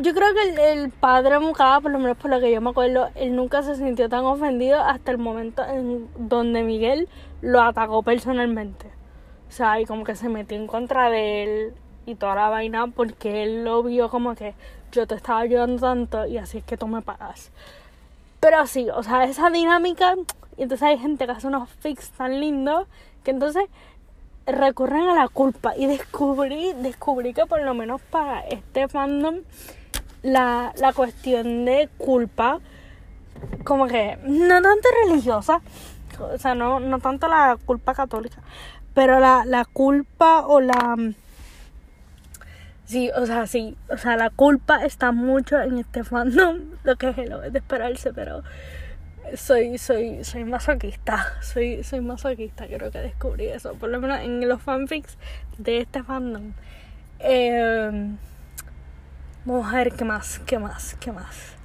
[0.00, 3.10] yo creo que el, padre Mucada, por lo menos por lo que yo me acuerdo,
[3.16, 7.08] él nunca se sintió tan ofendido hasta el momento en donde Miguel
[7.42, 8.86] lo atacó personalmente.
[9.48, 11.74] O sea, y como que se metió en contra de él
[12.06, 14.54] y toda la vaina porque él lo vio como que
[14.92, 17.50] yo te estaba ayudando tanto y así es que tú me pagas.
[18.38, 20.14] Pero sí, o sea, esa dinámica,
[20.56, 22.86] y entonces hay gente que hace unos fix tan lindos
[23.24, 23.64] que entonces
[24.48, 25.76] recurren a la culpa.
[25.76, 29.36] Y descubrí, descubrí que por lo menos para este fandom
[30.22, 32.60] la, la cuestión de culpa,
[33.64, 35.60] como que no tanto religiosa,
[36.18, 38.38] o sea, no, no tanto la culpa católica,
[38.94, 40.96] pero la, la culpa o la...
[42.84, 47.10] Sí, o sea, sí, o sea, la culpa está mucho en este fandom, lo que
[47.10, 48.42] es lo de esperarse, pero
[49.36, 54.48] soy, soy, soy masoquista, soy, soy masoquista, creo que descubrí eso, por lo menos en
[54.48, 55.16] los fanfics
[55.58, 56.52] de este fandom.
[57.20, 58.16] Eh,
[59.46, 61.56] a ver qué más, qué más, qué más.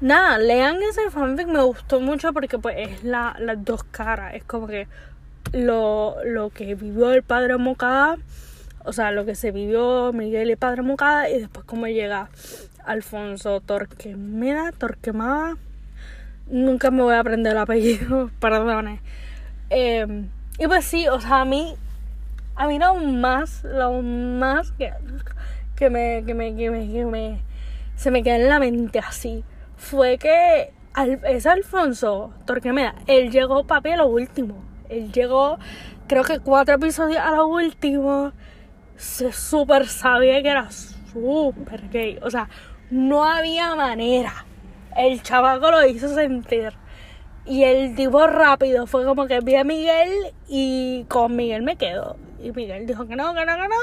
[0.00, 4.34] Nada, lean ese fanfic, me gustó mucho porque pues es la, las dos caras.
[4.34, 4.88] Es como que
[5.52, 8.18] lo, lo que vivió el padre Mocada,
[8.84, 12.30] o sea, lo que se vivió Miguel y padre Mocada, y después cómo llega
[12.84, 15.56] Alfonso Torquemada, Torquemada.
[16.50, 19.00] Nunca me voy a aprender el apellido, perdone.
[19.70, 20.26] Eh,
[20.58, 21.74] y pues sí, o sea, a mí,
[22.56, 24.92] a mí lo más, lo más que
[25.80, 27.40] que me, que me, que me, que me,
[27.96, 29.42] se me queda en la mente así,
[29.78, 35.58] fue que al, es Alfonso Torquemeda, él llegó papi a lo último, él llegó
[36.06, 38.32] creo que cuatro episodios a lo último,
[38.96, 42.50] se súper sabía que era súper gay, o sea,
[42.90, 44.44] no había manera,
[44.96, 46.72] el chavaco lo hizo sentir.
[47.46, 50.10] Y el tipo rápido fue como que vi a Miguel
[50.48, 52.16] y con Miguel me quedo.
[52.42, 53.74] Y Miguel dijo que no, que no, que no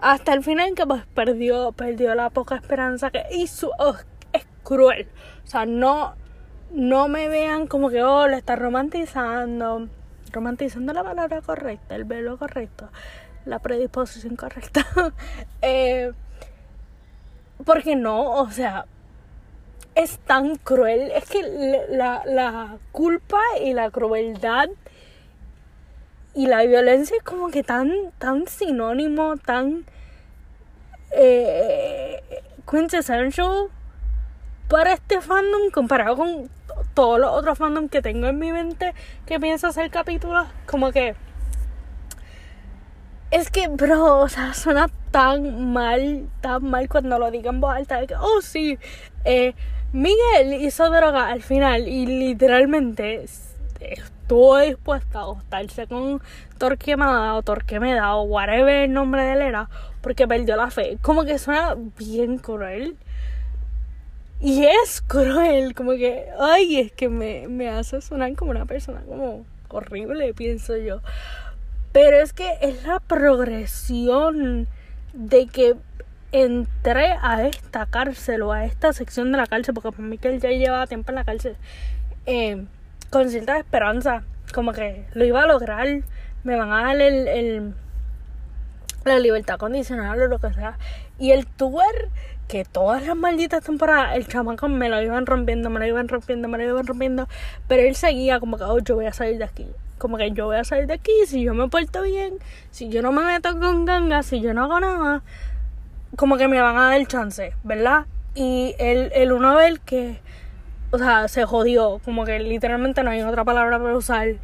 [0.00, 3.70] hasta el final que pues perdió, perdió la poca esperanza que hizo.
[3.78, 3.96] Oh,
[4.32, 5.08] es cruel.
[5.44, 6.14] O sea, no,
[6.72, 9.88] no me vean como que, oh, le está romantizando.
[10.32, 12.88] Romantizando la palabra correcta, el velo correcto,
[13.44, 14.86] la predisposición correcta.
[15.62, 16.12] eh,
[17.64, 18.86] porque no, o sea,
[19.94, 21.10] es tan cruel.
[21.12, 21.42] Es que
[21.90, 24.68] la, la culpa y la crueldad
[26.34, 29.84] y la violencia es como que tan, tan sinónimo, tan
[31.10, 32.22] eh,
[32.70, 33.68] quintessential
[34.68, 36.50] para este fandom comparado con
[36.94, 38.94] todos los otros fandom que tengo en mi mente
[39.26, 40.46] que pienso hacer capítulos.
[40.66, 41.16] Como que
[43.30, 47.76] es que, bro, o sea, suena tan mal, tan mal cuando lo digan en voz
[47.76, 48.00] alta.
[48.00, 48.78] De que, oh, sí,
[49.24, 49.54] eh,
[49.92, 53.24] Miguel hizo droga al final y literalmente
[53.80, 56.22] estuvo dispuesta a acostarse con
[56.58, 59.68] Torquemada o Torquemeda o whatever el nombre de él era
[60.00, 60.98] porque perdió la fe.
[61.02, 62.96] Como que suena bien cruel.
[64.40, 69.02] Y es cruel, como que, ay, es que me, me hace sonar como una persona
[69.02, 71.00] como horrible, pienso yo.
[71.92, 74.68] Pero es que es la progresión
[75.12, 75.74] de que
[76.32, 80.28] entré a esta cárcel o a esta sección de la cárcel, porque para mí que
[80.28, 81.56] él ya llevaba tiempo en la cárcel.
[82.26, 82.64] Eh,
[83.10, 84.22] con cierta esperanza,
[84.54, 85.86] como que lo iba a lograr,
[86.44, 87.74] me van a dar el,
[89.04, 90.78] la libertad condicional o lo que sea.
[91.18, 91.82] Y el tour,
[92.48, 96.48] que todas las malditas temporadas, el chamaco me lo iban rompiendo, me lo iban rompiendo,
[96.48, 97.28] me lo iban rompiendo,
[97.68, 99.66] pero él seguía como que, oh, yo voy a salir de aquí.
[99.98, 102.38] Como que yo voy a salir de aquí si yo me porto bien,
[102.70, 105.22] si yo no me meto con gangas, si yo no hago nada,
[106.16, 108.06] como que me van a dar el chance, ¿verdad?
[108.34, 110.20] Y el, el uno ver que
[110.90, 114.36] o sea, se jodió, como que literalmente no hay otra palabra para usar.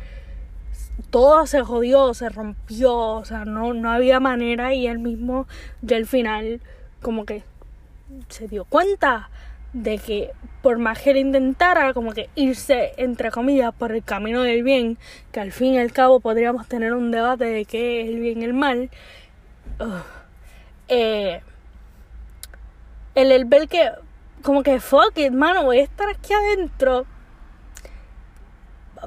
[1.11, 5.47] Todo se jodió, se rompió, o sea, no, no había manera y él mismo
[5.83, 6.61] ya al final
[7.03, 7.43] como que
[8.29, 9.31] se dio cuenta
[9.73, 10.31] de que
[10.63, 14.97] por más que él intentara como que irse entre comillas por el camino del bien,
[15.33, 18.41] que al fin y al cabo podríamos tener un debate de qué es el bien
[18.41, 18.91] y el mal,
[20.89, 21.41] eh,
[23.17, 23.91] el, el ver que
[24.43, 27.05] como que fuck it, mano, voy a estar aquí adentro.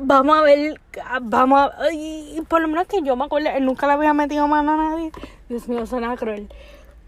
[0.01, 0.81] Vamos a ver,
[1.21, 1.93] vamos a...
[1.93, 4.77] Y por lo menos que yo me acuerdo, él nunca le había metido mano a
[4.77, 5.11] nadie.
[5.47, 6.49] Dios mío, suena cruel.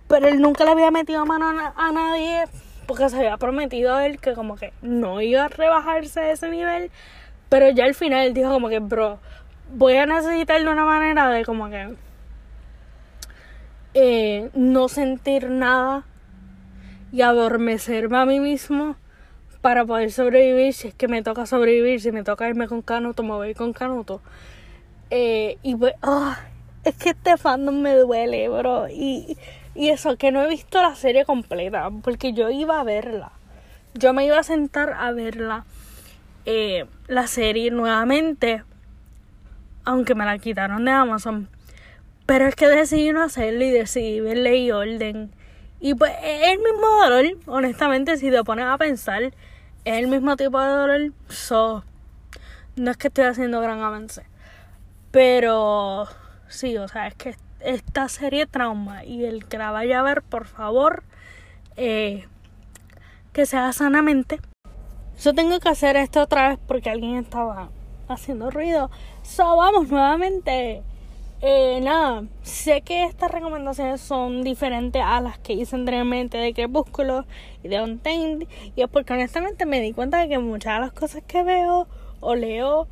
[0.07, 2.45] Pero él nunca le había metido mano a, nadie
[2.87, 6.49] porque se había prometido a él que como que no iba a rebajarse de ese
[6.49, 6.91] nivel.
[7.49, 9.19] Pero ya al final él dijo como que, bro,
[9.73, 11.95] voy a necesitar de una manera de como que
[13.93, 16.05] eh, no sentir nada
[17.11, 18.95] y adormecerme a mí mismo
[19.61, 23.23] para poder sobrevivir si es que me toca sobrevivir, si me toca irme con Canuto,
[23.23, 24.21] me voy con Canuto.
[25.09, 26.39] Eh, y pues, ah,
[26.83, 28.87] es que este fandom me duele, bro.
[28.89, 29.37] Y,
[29.75, 33.31] y eso, que no he visto la serie completa, porque yo iba a verla.
[33.93, 35.65] Yo me iba a sentar a verla,
[36.45, 38.63] eh, la serie nuevamente,
[39.83, 41.49] aunque me la quitaron de Amazon.
[42.25, 45.31] Pero es que decidí no hacerlo y decidí verle y orden.
[45.83, 49.33] Y pues es el mismo dolor, honestamente, si te pones a pensar, es
[49.83, 51.11] el mismo tipo de dolor.
[51.27, 51.83] So,
[52.75, 54.23] no es que estoy haciendo gran avance.
[55.09, 56.07] Pero
[56.47, 60.21] sí, o sea, es que esta serie trauma y el que la vaya a ver,
[60.21, 61.03] por favor,
[61.77, 62.27] eh,
[63.33, 64.39] que sea sanamente.
[65.19, 67.69] Yo tengo que hacer esto otra vez porque alguien estaba
[68.07, 68.91] haciendo ruido.
[69.23, 70.83] So, vamos nuevamente.
[71.43, 77.25] Eh, nada, sé que estas recomendaciones son diferentes a las que hice anteriormente de Crepúsculo
[77.63, 78.47] y de Untamed.
[78.75, 81.87] Y es porque honestamente me di cuenta de que muchas de las cosas que veo
[82.19, 82.87] o leo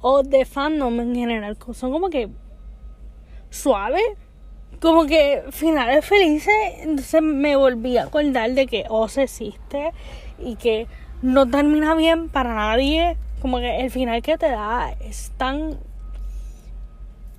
[0.00, 2.30] o de fandom en general son como que
[3.50, 4.02] suaves.
[4.80, 6.54] Como que finales felices.
[6.78, 9.92] Entonces me volví a acordar de que Oz existe
[10.38, 10.86] y que
[11.20, 13.18] no termina bien para nadie.
[13.42, 15.78] Como que el final que te da es tan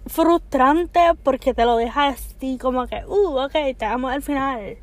[0.08, 4.78] frustrante porque te lo deja así como que, uh, ok, te damos al final.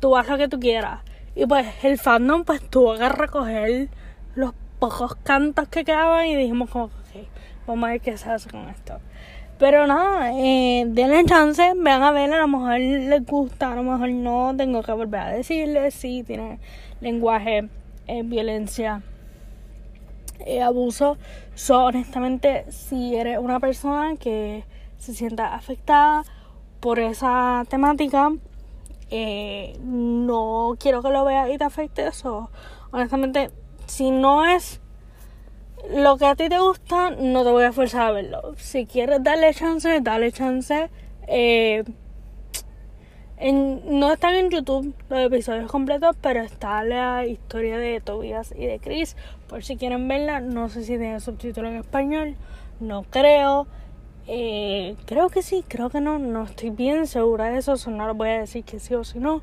[0.00, 1.00] Tú haz lo que tú quieras.
[1.34, 3.88] Y pues el fandom pues tuvo que recoger
[4.34, 7.26] los pocos cantos que quedaban y dijimos como, ok,
[7.66, 8.98] vamos a ver qué se hace con esto.
[9.58, 13.82] Pero nada, eh, denle chance, vean a ver, a lo mejor les gusta, a lo
[13.82, 16.60] mejor no, tengo que volver a decirles si tiene
[17.00, 17.68] lenguaje,
[18.06, 19.02] eh, violencia
[20.40, 21.16] eh, abuso.
[21.54, 24.64] So, honestamente, si eres una persona que
[24.98, 26.24] se sienta afectada
[26.80, 28.32] por esa temática,
[29.10, 32.50] eh, no quiero que lo veas y te afecte eso.
[32.90, 33.50] Honestamente,
[33.86, 34.80] si no es
[35.90, 38.54] lo que a ti te gusta, no te voy a forzar a verlo.
[38.56, 40.90] Si quieres darle chance, dale chance.
[41.26, 41.84] Eh,
[43.40, 48.80] no están en YouTube los episodios completos, pero está la historia de Tobias y de
[48.80, 49.16] Chris.
[49.48, 52.34] Por si quieren verla, no sé si tiene subtítulo en español,
[52.80, 53.66] no creo.
[54.26, 58.16] Eh, creo que sí, creo que no, no estoy bien segura de eso, no les
[58.16, 59.40] voy a decir que sí o si no.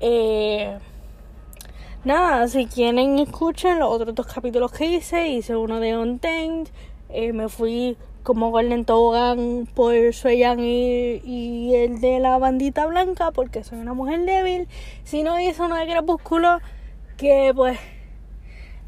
[0.00, 0.78] Eh,
[2.04, 6.68] nada, si quieren escuchen los otros dos capítulos que hice, hice uno de Untamed,
[7.10, 7.96] eh, me fui
[8.26, 14.24] como Golden Tobogán por Sueyan y, el de la bandita blanca porque soy una mujer
[14.24, 14.66] débil.
[15.04, 16.58] Si no hice uno de crepúsculo
[17.16, 17.78] que pues,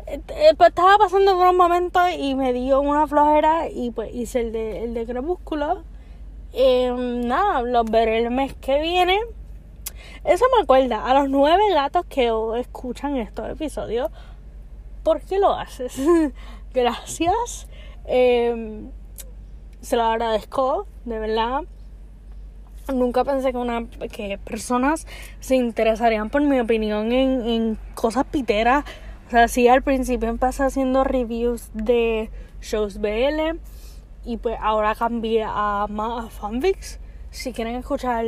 [0.09, 0.21] eh,
[0.57, 4.51] pues estaba pasando por un momento y me dio una flojera y pues hice el
[4.51, 5.85] de, el de crepúsculo.
[6.53, 9.21] Eh, nada, los veré el mes que viene.
[10.25, 12.29] Eso me acuerda a los nueve gatos que
[12.59, 14.11] escuchan estos episodios.
[15.05, 15.97] ¿Por qué lo haces?
[16.75, 17.69] Gracias.
[18.05, 18.91] Eh,
[19.81, 21.63] se lo agradezco, de verdad.
[22.93, 25.07] Nunca pensé que, una, que personas
[25.41, 28.85] se interesarían por mi opinión en, en cosas piteras.
[29.27, 32.31] O sea, sí, al principio empecé haciendo reviews de
[32.63, 33.59] shows BL
[34.25, 36.99] y pues ahora cambié a más fanfics.
[37.31, 38.25] Si quieren escuchar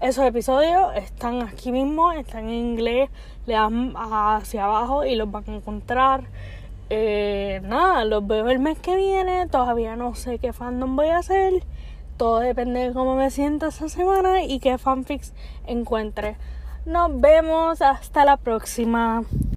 [0.00, 3.08] esos episodios, están aquí mismo, están en inglés,
[3.46, 6.24] le dan hacia abajo y los van a encontrar.
[6.94, 9.46] Eh, nada, los veo el mes que viene.
[9.48, 11.64] Todavía no sé qué fandom voy a hacer.
[12.18, 15.32] Todo depende de cómo me sienta esa semana y qué fanfics
[15.66, 16.36] encuentre.
[16.84, 19.24] Nos vemos hasta la próxima.